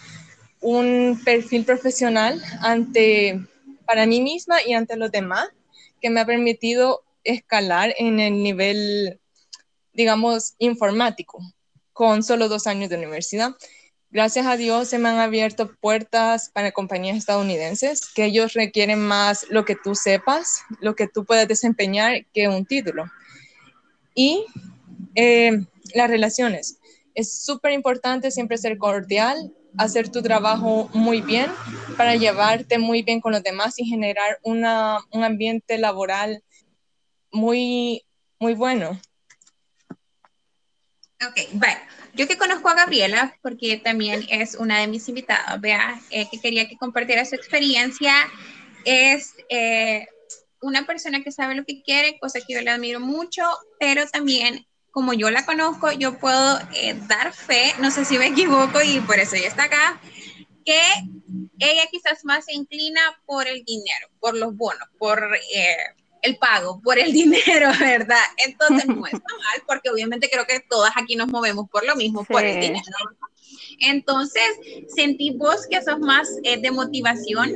un 0.61 1.21
perfil 1.25 1.64
profesional 1.64 2.42
ante 2.61 3.40
para 3.85 4.07
mí 4.07 4.21
misma 4.21 4.62
y 4.64 4.75
ante 4.75 4.97
los 4.97 5.11
demás 5.11 5.49
que 6.01 6.11
me 6.11 6.21
ha 6.21 6.27
permitido 6.27 7.03
escalar 7.25 7.95
en 7.99 8.21
el 8.21 8.42
nivel, 8.42 9.21
digamos, 9.92 10.55
informático 10.59 11.40
con 11.92 12.23
solo 12.23 12.49
dos 12.49 12.66
años 12.66 12.88
de 12.88 12.97
universidad. 12.97 13.53
Gracias 14.11 14.47
a 14.47 14.57
Dios 14.57 14.88
se 14.88 14.99
me 14.99 15.09
han 15.09 15.18
abierto 15.18 15.75
puertas 15.81 16.51
para 16.51 16.73
compañías 16.73 17.16
estadounidenses 17.16 18.12
que 18.14 18.27
ellos 18.27 18.53
requieren 18.53 19.01
más 19.01 19.47
lo 19.49 19.64
que 19.64 19.77
tú 19.77 19.95
sepas, 19.95 20.62
lo 20.81 20.95
que 20.95 21.09
tú 21.09 21.25
puedas 21.25 21.49
desempeñar 21.49 22.27
que 22.33 22.49
un 22.49 22.66
título. 22.66 23.05
Y 24.14 24.44
eh, 25.14 25.64
las 25.94 26.11
relaciones. 26.11 26.79
Es 27.14 27.42
súper 27.42 27.72
importante 27.72 28.31
siempre 28.31 28.59
ser 28.59 28.79
cordial, 28.79 29.53
hacer 29.77 30.09
tu 30.09 30.22
trabajo 30.22 30.90
muy 30.92 31.20
bien 31.20 31.51
para 31.96 32.16
llevarte 32.16 32.79
muy 32.79 33.03
bien 33.03 33.20
con 33.20 33.33
los 33.33 33.42
demás 33.42 33.79
y 33.79 33.85
generar 33.85 34.38
una, 34.42 34.98
un 35.11 35.25
ambiente 35.25 35.79
laboral 35.79 36.42
muy, 37.31 38.05
muy 38.38 38.55
bueno. 38.55 39.01
Ok, 41.27 41.40
bueno, 41.53 41.79
yo 42.14 42.27
que 42.27 42.37
conozco 42.37 42.68
a 42.68 42.75
Gabriela, 42.75 43.37
porque 43.42 43.77
también 43.79 44.27
es 44.29 44.57
una 44.57 44.81
de 44.81 44.88
mis 44.88 45.09
invitadas, 45.09 45.61
vea, 45.61 46.01
eh, 46.11 46.27
que 46.29 46.40
quería 46.40 46.68
que 46.68 46.77
compartiera 46.77 47.25
su 47.25 47.37
experiencia, 47.37 48.12
es 48.85 49.35
eh, 49.48 50.07
una 50.62 50.87
persona 50.87 51.22
que 51.22 51.33
sabe 51.33 51.55
lo 51.55 51.64
que 51.64 51.83
quiere, 51.83 52.18
cosa 52.18 52.40
que 52.40 52.55
yo 52.55 52.61
le 52.62 52.70
admiro 52.70 53.01
mucho, 53.01 53.42
pero 53.79 54.07
también 54.09 54.66
como 54.90 55.12
yo 55.12 55.31
la 55.31 55.44
conozco, 55.44 55.90
yo 55.90 56.18
puedo 56.18 56.59
eh, 56.75 56.94
dar 57.09 57.33
fe, 57.33 57.75
no 57.81 57.90
sé 57.90 58.05
si 58.05 58.18
me 58.18 58.29
equivoco 58.29 58.81
y 58.83 59.01
por 59.01 59.18
eso 59.18 59.37
ella 59.37 59.48
está 59.48 59.64
acá, 59.64 60.01
que 60.64 60.81
ella 61.59 61.83
quizás 61.90 62.25
más 62.25 62.44
se 62.44 62.53
inclina 62.53 63.01
por 63.27 63.48
el 63.48 63.64
dinero, 63.64 64.09
por 64.20 64.37
los 64.37 64.55
bonos, 64.55 64.87
por 64.98 65.35
eh, 65.55 65.77
el 66.20 66.37
pago, 66.37 66.81
por 66.83 66.98
el 66.98 67.12
dinero, 67.12 67.70
¿verdad? 67.81 68.22
Entonces 68.46 68.87
no 68.87 69.07
está 69.07 69.18
mal, 69.18 69.62
porque 69.66 69.90
obviamente 69.90 70.29
creo 70.31 70.46
que 70.46 70.61
todas 70.61 70.92
aquí 70.96 71.16
nos 71.16 71.29
movemos 71.29 71.68
por 71.70 71.85
lo 71.85 71.96
mismo, 71.96 72.25
por 72.25 72.44
el 72.44 72.61
dinero. 72.61 72.85
Entonces, 73.81 74.43
sentí 74.95 75.31
vos 75.31 75.67
que 75.71 75.83
sos 75.83 75.99
más 75.99 76.29
eh, 76.45 76.61
de 76.61 76.71
motivación 76.71 77.55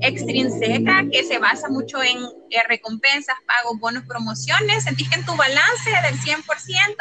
extrínseca, 0.00 1.04
que 1.10 1.24
se 1.24 1.38
basa 1.38 1.68
mucho 1.68 2.02
en 2.02 2.18
eh, 2.50 2.62
recompensas, 2.68 3.36
pagos, 3.46 3.78
bonos, 3.78 4.04
promociones. 4.04 4.84
¿Sentís 4.84 5.08
que 5.08 5.16
en 5.16 5.26
tu 5.26 5.36
balance 5.36 5.90
del 5.90 6.18
100%, 6.20 6.96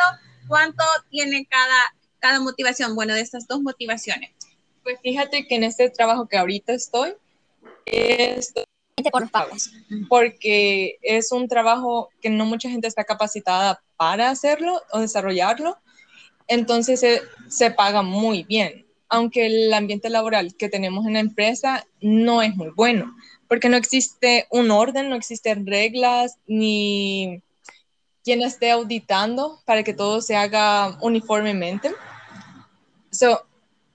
cuánto 0.47 0.83
tiene 1.09 1.45
cada, 1.45 1.95
cada 2.19 2.39
motivación? 2.39 2.95
Bueno, 2.95 3.13
de 3.13 3.21
estas 3.21 3.47
dos 3.47 3.61
motivaciones. 3.61 4.31
Pues 4.83 4.99
fíjate 5.01 5.47
que 5.47 5.55
en 5.55 5.63
este 5.63 5.89
trabajo 5.89 6.27
que 6.27 6.37
ahorita 6.37 6.73
estoy, 6.73 7.15
es 7.85 8.53
por 9.11 9.21
los 9.21 9.31
pagos. 9.31 9.71
Porque 10.09 10.97
es 11.01 11.31
un 11.31 11.47
trabajo 11.47 12.09
que 12.21 12.29
no 12.29 12.45
mucha 12.45 12.69
gente 12.69 12.87
está 12.87 13.03
capacitada 13.03 13.81
para 13.97 14.29
hacerlo 14.29 14.81
o 14.91 14.99
desarrollarlo 14.99 15.77
entonces 16.47 17.03
se, 17.49 17.71
paga 17.71 18.01
muy 18.01 18.43
bien, 18.43 18.85
aunque 19.09 19.45
el 19.45 19.73
ambiente 19.73 20.09
laboral 20.09 20.55
que 20.55 20.69
tenemos 20.69 21.05
en 21.05 21.13
la 21.13 21.19
empresa 21.19 21.85
no 22.01 22.41
es 22.41 22.55
muy 22.55 22.69
bueno, 22.69 23.15
porque 23.47 23.69
no 23.69 23.77
existe 23.77 24.47
un 24.51 24.71
orden, 24.71 25.09
no 25.09 25.15
existen 25.15 25.65
reglas, 25.65 26.37
ni 26.47 27.41
quien 28.23 28.41
esté 28.41 28.71
auditando 28.71 29.61
para 29.65 29.83
que 29.83 29.93
todo 29.93 30.21
se 30.21 30.35
haga 30.35 30.97
uniformemente. 31.01 31.93
So, 33.11 33.45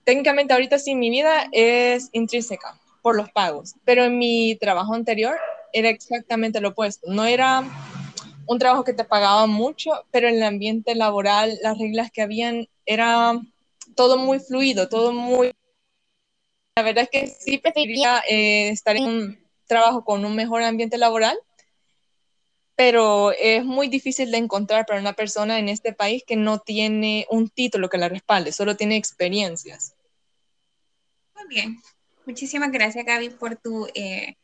técnicamente 0.04 0.52
ahorita 0.52 0.78
sí 0.78 0.94
mi 0.94 1.10
vida 1.10 1.48
es 1.52 2.08
intrínseca 2.12 2.78
por 3.02 3.16
los 3.16 3.30
pagos, 3.30 3.74
pero 3.84 4.04
en 4.04 4.18
mi 4.18 4.56
trabajo 4.56 4.94
anterior 4.94 5.36
era 5.72 5.88
exactamente 5.88 6.60
lo 6.60 6.70
opuesto. 6.70 7.10
No 7.10 7.24
era 7.24 7.64
un 8.50 8.58
trabajo 8.58 8.82
que 8.82 8.92
te 8.92 9.04
pagaba 9.04 9.46
mucho, 9.46 9.92
pero 10.10 10.26
en 10.26 10.34
el 10.34 10.42
ambiente 10.42 10.96
laboral, 10.96 11.56
las 11.62 11.78
reglas 11.78 12.10
que 12.10 12.20
habían, 12.20 12.66
era 12.84 13.40
todo 13.94 14.18
muy 14.18 14.40
fluido, 14.40 14.88
todo 14.88 15.12
muy... 15.12 15.52
La 16.74 16.82
verdad 16.82 17.04
es 17.04 17.10
que 17.10 17.26
sí 17.28 17.58
preferiría 17.58 18.24
eh, 18.28 18.70
estar 18.70 18.96
en 18.96 19.04
un 19.04 19.38
trabajo 19.68 20.04
con 20.04 20.24
un 20.24 20.34
mejor 20.34 20.64
ambiente 20.64 20.98
laboral, 20.98 21.38
pero 22.74 23.30
es 23.30 23.64
muy 23.64 23.86
difícil 23.86 24.32
de 24.32 24.38
encontrar 24.38 24.84
para 24.84 24.98
una 24.98 25.12
persona 25.12 25.60
en 25.60 25.68
este 25.68 25.92
país 25.92 26.24
que 26.26 26.34
no 26.34 26.58
tiene 26.58 27.28
un 27.30 27.50
título 27.50 27.88
que 27.88 27.98
la 27.98 28.08
respalde, 28.08 28.50
solo 28.50 28.76
tiene 28.76 28.96
experiencias. 28.96 29.94
Muy 31.36 31.46
bien. 31.46 31.78
Muchísimas 32.26 32.72
gracias, 32.72 33.04
Gaby, 33.04 33.30
por 33.30 33.54
tu 33.54 33.86
eh, 33.94 34.34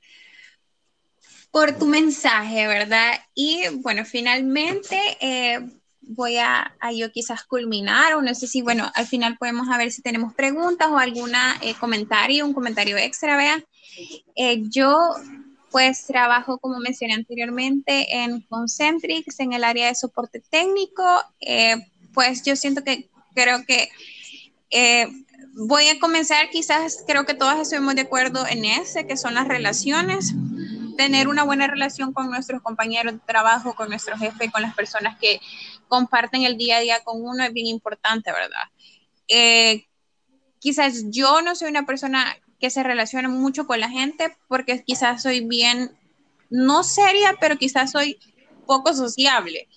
por 1.57 1.73
tu 1.79 1.87
mensaje, 1.87 2.67
¿verdad? 2.67 3.15
Y 3.35 3.63
bueno, 3.77 4.05
finalmente 4.05 5.01
eh, 5.21 5.59
voy 6.03 6.37
a, 6.37 6.71
yo 6.95 7.11
quizás 7.11 7.45
culminar, 7.45 8.13
o 8.13 8.21
no 8.21 8.35
sé 8.35 8.47
si, 8.47 8.61
bueno, 8.61 8.93
al 8.95 9.07
final 9.07 9.39
podemos 9.39 9.67
a 9.71 9.79
ver 9.79 9.91
si 9.91 10.03
tenemos 10.03 10.35
preguntas 10.35 10.89
o 10.91 10.99
algún 10.99 11.33
eh, 11.63 11.75
comentario, 11.81 12.45
un 12.45 12.53
comentario 12.53 12.99
extra, 12.99 13.39
vea. 13.39 13.65
Eh, 14.35 14.65
yo 14.69 14.99
pues 15.71 16.05
trabajo, 16.05 16.59
como 16.59 16.79
mencioné 16.79 17.15
anteriormente, 17.15 18.15
en 18.15 18.43
Concentrix, 18.43 19.41
en 19.41 19.55
el 19.55 19.65
área 19.65 19.87
de 19.87 19.95
soporte 19.95 20.43
técnico. 20.51 21.23
pues 22.13 22.43
yo 22.45 22.55
siento 22.55 22.85
que 22.85 23.09
creo 23.35 23.65
que 23.65 23.89
voy 25.55 25.89
a 25.89 25.99
comenzar, 26.01 26.51
quizás 26.51 27.03
creo 27.07 27.25
que 27.25 27.33
todas 27.33 27.59
estuvimos 27.61 27.95
de 27.95 28.03
acuerdo 28.03 28.47
en 28.47 28.67
ese, 28.67 29.07
que 29.07 29.17
son 29.17 29.33
las 29.33 29.49
relaciones 29.49 30.35
tener 30.97 31.29
una 31.29 31.45
buena 31.45 31.67
relación 31.67 32.13
con 32.13 32.31
nuestros 32.31 32.63
compañeros 32.63 33.15
de 33.15 33.21
trabajo, 33.21 33.75
con 33.75 33.89
nuestro 33.89 34.17
jefe, 34.17 34.51
con 34.51 34.63
las 34.63 34.75
personas 34.75 35.19
que 35.19 35.41
comparten 35.89 36.43
el 36.43 36.57
día 36.57 36.79
a 36.79 36.81
día 36.81 37.05
con 37.05 37.23
uno 37.23 37.45
es 37.45 37.53
bien 37.53 37.67
importante, 37.67 38.33
¿verdad? 38.33 38.65
Eh, 39.29 39.87
quizás 40.59 41.05
yo 41.11 41.43
no 41.43 41.55
soy 41.55 41.71
una 41.71 41.87
persona 41.87 42.37
que 42.59 42.71
se 42.71 42.83
relaciona 42.83 43.29
mucho 43.29 43.67
con 43.67 43.81
la 43.81 43.89
gente 43.89 44.37
porque 44.49 44.83
quizás 44.83 45.23
soy 45.23 45.41
bien, 45.41 45.97
no 46.51 46.83
seria, 46.83 47.35
pero 47.41 47.57
quizás 47.57 47.93
soy 47.93 48.19
poco 48.67 48.95
sociable. 48.95 49.69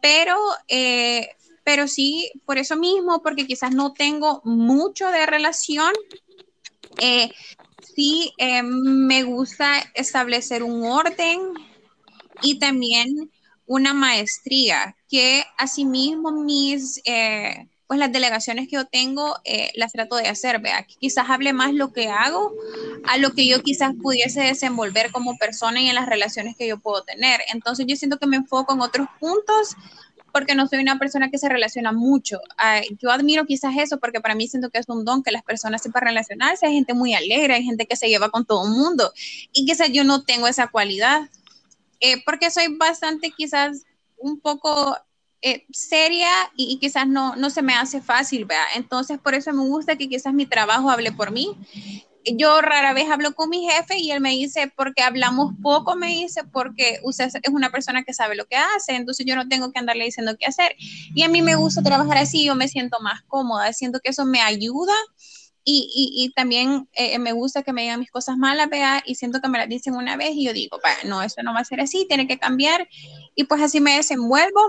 Pero, 0.00 0.36
eh, 0.68 1.28
pero 1.64 1.86
sí, 1.88 2.30
por 2.44 2.58
eso 2.58 2.76
mismo, 2.76 3.22
porque 3.22 3.46
quizás 3.46 3.72
no 3.72 3.92
tengo 3.92 4.40
mucho 4.44 5.08
de 5.10 5.26
relación, 5.26 5.92
eh, 7.00 7.30
sí 7.82 8.32
eh, 8.38 8.62
me 8.62 9.22
gusta 9.22 9.82
establecer 9.94 10.62
un 10.62 10.84
orden 10.84 11.40
y 12.42 12.58
también 12.58 13.30
una 13.66 13.94
maestría, 13.94 14.96
que 15.08 15.44
asimismo 15.56 16.32
mis, 16.32 17.00
eh, 17.04 17.68
pues 17.86 17.98
las 17.98 18.12
delegaciones 18.12 18.68
que 18.68 18.76
yo 18.76 18.86
tengo 18.86 19.36
eh, 19.44 19.70
las 19.74 19.92
trato 19.92 20.16
de 20.16 20.28
hacer, 20.28 20.60
vea, 20.60 20.84
quizás 20.84 21.30
hable 21.30 21.52
más 21.52 21.72
lo 21.72 21.92
que 21.92 22.08
hago 22.08 22.52
a 23.06 23.18
lo 23.18 23.32
que 23.32 23.46
yo 23.46 23.62
quizás 23.62 23.92
pudiese 24.02 24.40
desenvolver 24.40 25.12
como 25.12 25.36
persona 25.36 25.80
y 25.80 25.88
en 25.88 25.94
las 25.94 26.08
relaciones 26.08 26.56
que 26.56 26.66
yo 26.66 26.78
puedo 26.80 27.02
tener. 27.02 27.40
Entonces 27.52 27.86
yo 27.86 27.96
siento 27.96 28.18
que 28.18 28.26
me 28.26 28.36
enfoco 28.36 28.74
en 28.74 28.80
otros 28.80 29.08
puntos 29.20 29.76
porque 30.32 30.54
no 30.54 30.66
soy 30.66 30.80
una 30.80 30.98
persona 30.98 31.30
que 31.30 31.38
se 31.38 31.48
relaciona 31.48 31.92
mucho. 31.92 32.40
yo 33.00 33.10
admiro 33.10 33.44
quizás 33.44 33.74
eso 33.76 33.98
porque 33.98 34.20
para 34.20 34.34
mí 34.34 34.48
siento 34.48 34.70
que 34.70 34.78
es 34.78 34.88
un 34.88 35.04
don 35.04 35.22
que 35.22 35.30
las 35.30 35.42
personas 35.42 35.82
sepan 35.82 36.04
relacionarse. 36.04 36.66
Hay 36.66 36.74
gente 36.74 36.94
muy 36.94 37.14
alegre, 37.14 37.54
hay 37.54 37.64
gente 37.64 37.86
que 37.86 37.96
se 37.96 38.08
lleva 38.08 38.30
con 38.30 38.44
todo 38.44 38.66
el 38.66 38.72
mundo 38.72 39.12
y 39.52 39.66
quizás 39.66 39.90
yo 39.92 40.04
no 40.04 40.24
tengo 40.24 40.48
esa 40.48 40.68
cualidad 40.68 41.28
eh, 42.00 42.22
porque 42.24 42.50
soy 42.50 42.76
bastante 42.76 43.30
quizás 43.30 43.84
un 44.16 44.40
poco 44.40 44.96
eh, 45.40 45.66
seria 45.72 46.30
y, 46.56 46.78
quizás 46.78 47.06
no, 47.06 47.36
no 47.36 47.50
se 47.50 47.62
me 47.62 47.74
hace 47.74 48.00
fácil, 48.00 48.44
¿vea? 48.44 48.64
Entonces 48.74 49.18
por 49.18 49.34
eso 49.34 49.52
me 49.52 49.62
gusta 49.62 49.96
que 49.96 50.08
quizás 50.08 50.32
mi 50.32 50.46
trabajo 50.46 50.90
hable 50.90 51.12
por 51.12 51.30
mí 51.30 51.56
yo 52.24 52.60
rara 52.60 52.92
vez 52.92 53.10
hablo 53.10 53.34
con 53.34 53.50
mi 53.50 53.66
jefe 53.68 53.98
y 53.98 54.10
él 54.10 54.20
me 54.20 54.30
dice, 54.30 54.72
porque 54.76 55.02
hablamos 55.02 55.54
poco, 55.62 55.96
me 55.96 56.08
dice, 56.08 56.44
porque 56.44 57.00
usted 57.02 57.26
es 57.26 57.52
una 57.52 57.70
persona 57.70 58.04
que 58.04 58.14
sabe 58.14 58.36
lo 58.36 58.46
que 58.46 58.56
hace, 58.56 58.94
entonces 58.94 59.26
yo 59.26 59.36
no 59.36 59.48
tengo 59.48 59.72
que 59.72 59.78
andarle 59.78 60.04
diciendo 60.04 60.36
qué 60.38 60.46
hacer. 60.46 60.76
Y 61.14 61.22
a 61.22 61.28
mí 61.28 61.42
me 61.42 61.56
gusta 61.56 61.82
trabajar 61.82 62.18
así, 62.18 62.44
yo 62.44 62.54
me 62.54 62.68
siento 62.68 62.98
más 63.00 63.22
cómoda, 63.22 63.72
siento 63.72 64.00
que 64.00 64.10
eso 64.10 64.24
me 64.24 64.40
ayuda. 64.40 64.94
Y, 65.64 65.88
y, 66.16 66.32
también 66.32 66.88
eh, 66.94 67.20
me 67.20 67.30
gusta 67.30 67.62
que 67.62 67.72
me 67.72 67.82
digan 67.82 68.00
mis 68.00 68.10
cosas 68.10 68.36
malas, 68.36 68.68
vea, 68.68 69.00
y 69.06 69.14
siento 69.14 69.40
que 69.40 69.48
me 69.48 69.58
las 69.58 69.68
dicen 69.68 69.94
una 69.94 70.16
vez 70.16 70.32
y 70.32 70.44
yo 70.44 70.52
digo, 70.52 70.80
no, 71.04 71.22
eso 71.22 71.40
no 71.44 71.54
va 71.54 71.60
a 71.60 71.64
ser 71.64 71.80
así, 71.80 72.04
tiene 72.08 72.26
que 72.26 72.36
cambiar. 72.36 72.88
Y 73.36 73.44
pues 73.44 73.62
así 73.62 73.80
me 73.80 73.94
desenvuelvo. 73.94 74.60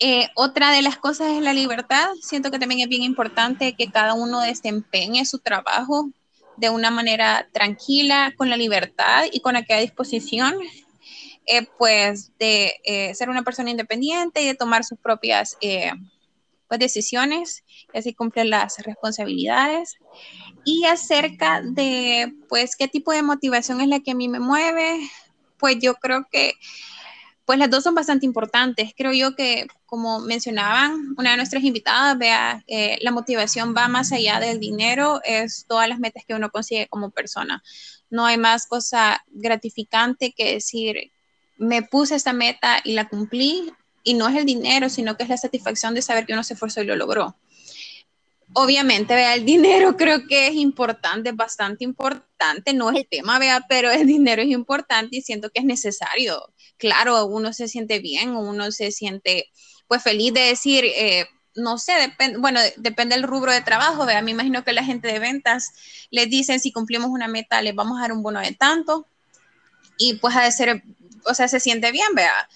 Eh, 0.00 0.28
otra 0.34 0.72
de 0.72 0.82
las 0.82 0.96
cosas 0.98 1.30
es 1.30 1.42
la 1.42 1.52
libertad. 1.52 2.08
Siento 2.20 2.50
que 2.50 2.58
también 2.58 2.80
es 2.80 2.88
bien 2.88 3.02
importante 3.02 3.74
que 3.74 3.88
cada 3.88 4.14
uno 4.14 4.40
desempeñe 4.40 5.24
su 5.24 5.38
trabajo 5.38 6.10
de 6.56 6.70
una 6.70 6.90
manera 6.90 7.48
tranquila, 7.52 8.32
con 8.36 8.50
la 8.50 8.56
libertad 8.56 9.24
y 9.30 9.40
con 9.40 9.56
aquella 9.56 9.80
disposición, 9.80 10.56
eh, 11.46 11.66
pues 11.78 12.32
de 12.38 12.74
eh, 12.84 13.14
ser 13.14 13.30
una 13.30 13.42
persona 13.42 13.70
independiente 13.70 14.42
y 14.42 14.46
de 14.46 14.54
tomar 14.54 14.84
sus 14.84 14.98
propias 14.98 15.56
eh, 15.60 15.92
pues, 16.68 16.80
decisiones 16.80 17.62
y 17.92 17.98
así 17.98 18.14
cumplir 18.14 18.46
las 18.46 18.78
responsabilidades. 18.78 19.96
Y 20.64 20.84
acerca 20.84 21.62
de, 21.62 22.32
pues, 22.48 22.74
qué 22.74 22.88
tipo 22.88 23.12
de 23.12 23.22
motivación 23.22 23.80
es 23.80 23.88
la 23.88 24.00
que 24.00 24.10
a 24.10 24.16
mí 24.16 24.28
me 24.28 24.40
mueve, 24.40 24.98
pues 25.58 25.78
yo 25.80 25.94
creo 25.94 26.26
que 26.30 26.54
pues 27.46 27.60
las 27.60 27.70
dos 27.70 27.84
son 27.84 27.94
bastante 27.94 28.26
importantes. 28.26 28.92
Creo 28.96 29.12
yo 29.12 29.36
que, 29.36 29.68
como 29.86 30.18
mencionaban 30.18 31.14
una 31.16 31.30
de 31.30 31.36
nuestras 31.36 31.62
invitadas, 31.62 32.18
vea, 32.18 32.64
eh, 32.66 32.98
la 33.02 33.12
motivación 33.12 33.72
va 33.74 33.86
más 33.86 34.10
allá 34.10 34.40
del 34.40 34.58
dinero, 34.58 35.20
es 35.24 35.64
todas 35.68 35.88
las 35.88 36.00
metas 36.00 36.24
que 36.26 36.34
uno 36.34 36.50
consigue 36.50 36.88
como 36.88 37.10
persona. 37.10 37.62
No 38.10 38.26
hay 38.26 38.36
más 38.36 38.66
cosa 38.66 39.24
gratificante 39.28 40.34
que 40.36 40.54
decir, 40.54 41.12
me 41.56 41.82
puse 41.82 42.16
esta 42.16 42.32
meta 42.32 42.80
y 42.82 42.94
la 42.94 43.08
cumplí, 43.08 43.72
y 44.02 44.14
no 44.14 44.28
es 44.28 44.36
el 44.36 44.44
dinero, 44.44 44.88
sino 44.88 45.16
que 45.16 45.22
es 45.22 45.28
la 45.28 45.36
satisfacción 45.36 45.94
de 45.94 46.02
saber 46.02 46.26
que 46.26 46.32
uno 46.32 46.42
se 46.42 46.54
esforzó 46.54 46.82
y 46.82 46.86
lo 46.86 46.96
logró. 46.96 47.36
Obviamente, 48.54 49.14
vea, 49.14 49.34
el 49.34 49.44
dinero 49.44 49.96
creo 49.96 50.26
que 50.26 50.48
es 50.48 50.54
importante, 50.54 51.30
bastante 51.30 51.84
importante, 51.84 52.72
no 52.72 52.90
es 52.90 52.96
el 52.96 53.08
tema, 53.08 53.38
vea, 53.38 53.64
pero 53.68 53.90
el 53.92 54.06
dinero 54.06 54.42
es 54.42 54.48
importante 54.48 55.16
y 55.16 55.22
siento 55.22 55.50
que 55.50 55.60
es 55.60 55.64
necesario 55.64 56.40
claro, 56.78 57.26
uno 57.26 57.52
se 57.52 57.68
siente 57.68 57.98
bien, 57.98 58.36
uno 58.36 58.70
se 58.70 58.90
siente 58.92 59.50
pues 59.88 60.02
feliz 60.02 60.32
de 60.34 60.40
decir, 60.40 60.84
eh, 60.84 61.26
no 61.54 61.78
sé, 61.78 61.92
depende, 61.92 62.38
bueno, 62.38 62.60
depende 62.76 63.14
del 63.14 63.24
rubro 63.24 63.52
de 63.52 63.60
trabajo, 63.60 64.04
vea, 64.04 64.20
me 64.22 64.32
imagino 64.32 64.64
que 64.64 64.72
la 64.72 64.84
gente 64.84 65.08
de 65.08 65.18
ventas 65.18 65.72
les 66.10 66.28
dicen 66.28 66.60
si 66.60 66.72
cumplimos 66.72 67.10
una 67.10 67.28
meta, 67.28 67.62
les 67.62 67.74
vamos 67.74 67.98
a 67.98 68.02
dar 68.02 68.12
un 68.12 68.22
bono 68.22 68.40
de 68.40 68.52
tanto 68.52 69.06
y 69.96 70.14
pues 70.14 70.36
ha 70.36 70.42
de 70.42 70.52
ser, 70.52 70.82
o 71.24 71.34
sea, 71.34 71.48
se 71.48 71.60
siente 71.60 71.92
bien, 71.92 72.08
vea. 72.14 72.48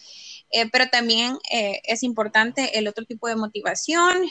Eh, 0.53 0.69
pero 0.71 0.89
también 0.89 1.39
eh, 1.53 1.81
es 1.85 2.03
importante 2.03 2.77
el 2.77 2.89
otro 2.89 3.05
tipo 3.05 3.29
de 3.29 3.37
motivación 3.37 4.25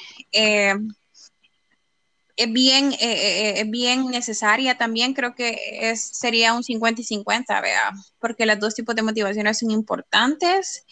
es 2.40 2.54
bien, 2.54 2.94
eh, 2.94 3.60
eh, 3.60 3.66
bien 3.68 4.08
necesaria 4.08 4.78
también, 4.78 5.14
creo 5.14 5.36
que 5.36 5.60
es, 5.92 6.02
sería 6.02 6.54
un 6.54 6.64
50 6.64 7.02
y 7.02 7.04
50, 7.04 7.60
vea, 7.60 7.92
porque 8.18 8.46
los 8.46 8.58
dos 8.58 8.76
tipos 8.76 8.96
de 8.96 9.02
motivaciones 9.02 9.60
son 9.60 9.72
importantes. 9.72 10.86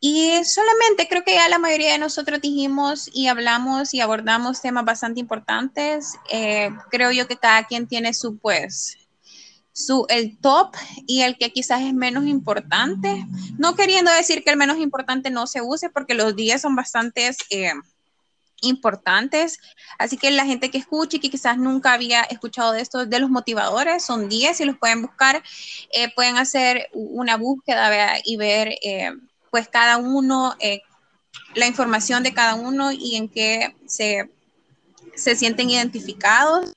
Y 0.00 0.32
solamente 0.44 1.08
creo 1.08 1.24
que 1.24 1.34
ya 1.34 1.50
la 1.50 1.58
mayoría 1.58 1.92
de 1.92 1.98
nosotros 1.98 2.40
dijimos 2.40 3.10
y 3.12 3.26
hablamos 3.26 3.92
y 3.92 4.00
abordamos 4.00 4.62
temas 4.62 4.86
bastante 4.86 5.20
importantes. 5.20 6.14
Eh, 6.30 6.70
creo 6.90 7.12
yo 7.12 7.28
que 7.28 7.36
cada 7.36 7.64
quien 7.64 7.86
tiene 7.86 8.14
su, 8.14 8.38
pues, 8.38 8.96
su, 9.72 10.06
el 10.08 10.38
top 10.38 10.74
y 11.06 11.20
el 11.20 11.36
que 11.36 11.52
quizás 11.52 11.82
es 11.82 11.92
menos 11.92 12.24
importante. 12.24 13.26
No 13.58 13.74
queriendo 13.74 14.10
decir 14.10 14.42
que 14.42 14.50
el 14.52 14.56
menos 14.56 14.78
importante 14.78 15.28
no 15.28 15.46
se 15.46 15.60
use, 15.60 15.90
porque 15.90 16.14
los 16.14 16.34
días 16.34 16.62
son 16.62 16.76
bastantes 16.76 17.36
importantes. 18.62 19.58
Así 19.98 20.16
que 20.16 20.30
la 20.30 20.46
gente 20.46 20.70
que 20.70 20.78
escuche 20.78 21.16
y 21.16 21.20
que 21.20 21.30
quizás 21.30 21.58
nunca 21.58 21.92
había 21.92 22.22
escuchado 22.22 22.72
de 22.72 22.80
estos, 22.80 23.08
de 23.08 23.18
los 23.18 23.30
motivadores, 23.30 24.04
son 24.04 24.28
10 24.28 24.60
y 24.60 24.64
los 24.64 24.78
pueden 24.78 25.02
buscar, 25.02 25.42
eh, 25.92 26.12
pueden 26.14 26.36
hacer 26.36 26.88
una 26.92 27.36
búsqueda 27.36 28.18
y 28.24 28.36
ver 28.36 28.74
eh, 28.82 29.10
pues 29.50 29.68
cada 29.68 29.96
uno, 29.96 30.54
eh, 30.60 30.82
la 31.54 31.66
información 31.66 32.22
de 32.22 32.34
cada 32.34 32.54
uno 32.54 32.92
y 32.92 33.16
en 33.16 33.28
qué 33.28 33.74
se, 33.86 34.30
se 35.14 35.36
sienten 35.36 35.70
identificados. 35.70 36.75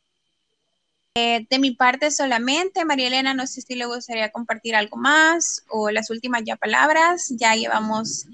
Eh, 1.22 1.46
de 1.50 1.60
mi 1.60 1.72
parte 1.72 2.12
solamente, 2.12 2.86
María 2.86 3.08
Elena, 3.08 3.34
no 3.34 3.46
sé 3.46 3.60
si 3.62 3.76
le 3.76 3.86
gustaría 3.86 4.32
compartir 4.32 4.74
algo 4.74 4.96
más 4.96 5.66
o 5.70 5.92
las 5.92 6.10
últimas 6.10 6.44
ya 6.46 6.56
palabras. 6.56 7.34
Ya 7.38 7.56
llevamos, 7.56 8.26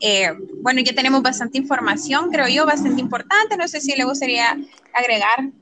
eh, 0.00 0.30
bueno, 0.60 0.82
ya 0.82 0.94
tenemos 0.94 1.22
bastante 1.22 1.56
información, 1.56 2.30
creo 2.30 2.46
yo, 2.48 2.66
bastante 2.66 3.00
importante. 3.00 3.56
No 3.56 3.66
sé 3.66 3.80
si 3.80 3.96
le 3.96 4.04
gustaría 4.04 4.58
agregar. 4.92 5.52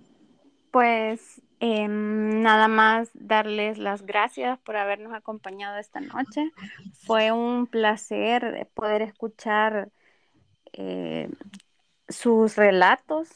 Pues 0.73 1.41
em, 1.61 2.43
nada 2.43 2.67
más 2.67 3.11
darles 3.15 3.79
las 3.79 4.03
gracias 4.03 4.59
por 4.59 4.77
habernos 4.77 5.15
acompañado 5.15 5.79
esta 5.79 6.01
noche. 6.01 6.51
Fue 7.07 7.31
un 7.31 7.69
placer 7.69 8.69
poder 8.75 9.03
escuchar 9.03 9.89
eh, 10.73 11.31
sus 12.09 12.57
relatos 12.57 13.29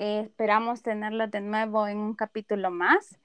eh, 0.00 0.22
esperamos 0.24 0.82
tenerlos 0.82 1.30
de 1.30 1.42
nuevo 1.42 1.86
en 1.86 1.98
un 1.98 2.14
capítulo 2.14 2.70
más. 2.70 3.18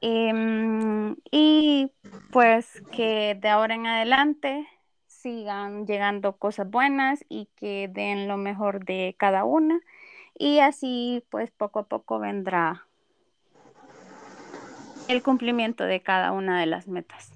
Em, 0.00 1.14
y 1.30 1.92
pues 2.32 2.82
que 2.90 3.36
de 3.38 3.48
ahora 3.50 3.74
en 3.74 3.86
adelante 3.86 4.66
sigan 5.06 5.86
llegando 5.86 6.36
cosas 6.36 6.70
buenas 6.70 7.22
y 7.28 7.48
que 7.56 7.90
den 7.92 8.28
lo 8.28 8.38
mejor 8.38 8.86
de 8.86 9.14
cada 9.18 9.44
una. 9.44 9.78
Y 10.38 10.60
así 10.60 11.22
pues 11.28 11.50
poco 11.50 11.80
a 11.80 11.86
poco 11.86 12.18
vendrá 12.18 12.86
el 15.08 15.22
cumplimiento 15.22 15.84
de 15.84 16.00
cada 16.00 16.32
una 16.32 16.58
de 16.58 16.66
las 16.66 16.88
metas. 16.88 17.30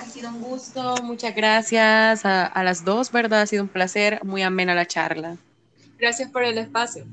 Ha 0.00 0.04
sido 0.04 0.30
un 0.30 0.40
gusto, 0.40 0.94
muchas 1.02 1.34
gracias 1.34 2.24
a, 2.24 2.46
a 2.46 2.62
las 2.62 2.84
dos, 2.84 3.10
¿verdad? 3.10 3.42
Ha 3.42 3.46
sido 3.46 3.64
un 3.64 3.68
placer, 3.68 4.24
muy 4.24 4.42
amena 4.42 4.72
la 4.76 4.86
charla. 4.86 5.36
Gracias 5.98 6.30
por 6.30 6.44
el 6.44 6.56
espacio. 6.56 7.04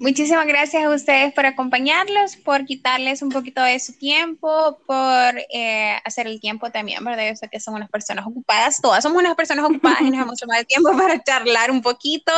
Muchísimas 0.00 0.46
gracias 0.46 0.82
a 0.82 0.88
ustedes 0.88 1.34
por 1.34 1.44
acompañarlos, 1.44 2.34
por 2.36 2.64
quitarles 2.64 3.20
un 3.20 3.28
poquito 3.28 3.60
de 3.60 3.78
su 3.78 3.92
tiempo, 3.98 4.80
por 4.86 5.38
eh, 5.52 6.00
hacer 6.06 6.26
el 6.26 6.40
tiempo 6.40 6.70
también, 6.70 7.04
¿verdad? 7.04 7.28
Yo 7.28 7.36
sé 7.36 7.50
que 7.50 7.60
son 7.60 7.74
unas 7.74 7.90
personas 7.90 8.26
ocupadas, 8.26 8.80
todas 8.80 9.02
somos 9.02 9.18
unas 9.20 9.34
personas 9.34 9.66
ocupadas 9.66 10.00
y 10.00 10.10
nos 10.10 10.22
hemos 10.22 10.40
tomado 10.40 10.58
el 10.58 10.66
tiempo 10.66 10.90
para 10.96 11.22
charlar 11.22 11.70
un 11.70 11.82
poquito. 11.82 12.32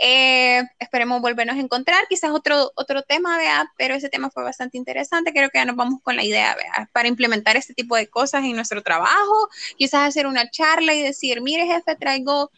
Eh, 0.00 0.62
esperemos 0.78 1.20
volvernos 1.20 1.56
a 1.56 1.58
encontrar, 1.58 2.06
quizás 2.08 2.30
otro, 2.30 2.70
otro 2.76 3.02
tema, 3.02 3.36
vea, 3.36 3.68
pero 3.76 3.96
ese 3.96 4.08
tema 4.08 4.30
fue 4.30 4.44
bastante 4.44 4.78
interesante. 4.78 5.32
Creo 5.32 5.50
que 5.50 5.58
ya 5.58 5.64
nos 5.64 5.74
vamos 5.74 6.00
con 6.04 6.14
la 6.14 6.22
idea, 6.22 6.54
vea, 6.54 6.88
para 6.92 7.08
implementar 7.08 7.56
este 7.56 7.74
tipo 7.74 7.96
de 7.96 8.06
cosas 8.06 8.44
en 8.44 8.54
nuestro 8.54 8.80
trabajo, 8.80 9.48
quizás 9.76 10.06
hacer 10.06 10.28
una 10.28 10.48
charla 10.50 10.94
y 10.94 11.02
decir, 11.02 11.40
mire, 11.42 11.66
jefe, 11.66 11.96
traigo. 11.96 12.52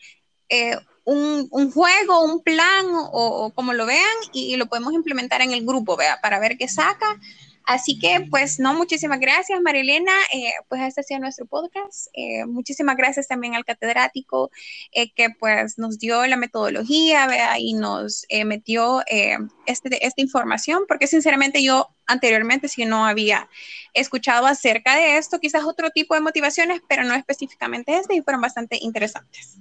Eh, 0.50 0.76
un, 1.04 1.70
juego, 1.70 2.24
un 2.24 2.42
plan 2.42 2.86
o, 2.90 3.52
como 3.54 3.72
lo 3.72 3.86
vean 3.86 4.16
y, 4.32 4.56
lo 4.56 4.66
podemos 4.66 4.92
implementar 4.92 5.42
en 5.42 5.52
el 5.52 5.64
grupo, 5.64 5.96
vea, 5.96 6.18
para 6.22 6.38
ver 6.38 6.56
qué 6.56 6.68
saca. 6.68 7.18
Así 7.66 7.98
que, 7.98 8.26
pues, 8.30 8.60
no, 8.60 8.74
muchísimas 8.74 9.18
gracias, 9.20 9.58
Marilena. 9.62 10.12
Eh, 10.34 10.52
pues 10.68 10.82
este 10.82 11.00
ha 11.00 11.04
sido 11.04 11.20
nuestro 11.20 11.46
podcast. 11.46 12.08
Eh, 12.12 12.44
muchísimas 12.44 12.94
gracias 12.94 13.26
también 13.26 13.54
al 13.54 13.64
catedrático 13.64 14.50
eh, 14.92 15.10
que, 15.14 15.30
pues, 15.30 15.78
nos 15.78 15.98
dio 15.98 16.26
la 16.26 16.36
metodología, 16.36 17.26
vea, 17.26 17.58
y 17.58 17.72
nos 17.72 18.26
metió 18.44 19.02
este, 19.06 20.06
esta 20.06 20.20
información, 20.20 20.82
porque 20.86 21.06
sinceramente 21.06 21.62
yo 21.62 21.88
anteriormente 22.06 22.68
si 22.68 22.84
no 22.84 23.06
había 23.06 23.48
escuchado 23.94 24.46
acerca 24.46 24.94
de 24.96 25.16
esto, 25.16 25.40
quizás 25.40 25.64
otro 25.64 25.88
tipo 25.88 26.14
de 26.14 26.20
motivaciones, 26.20 26.82
pero 26.86 27.04
no 27.04 27.14
específicamente 27.14 27.96
este, 27.96 28.14
y 28.14 28.20
fueron 28.20 28.42
bastante 28.42 28.76
interesantes. 28.78 29.56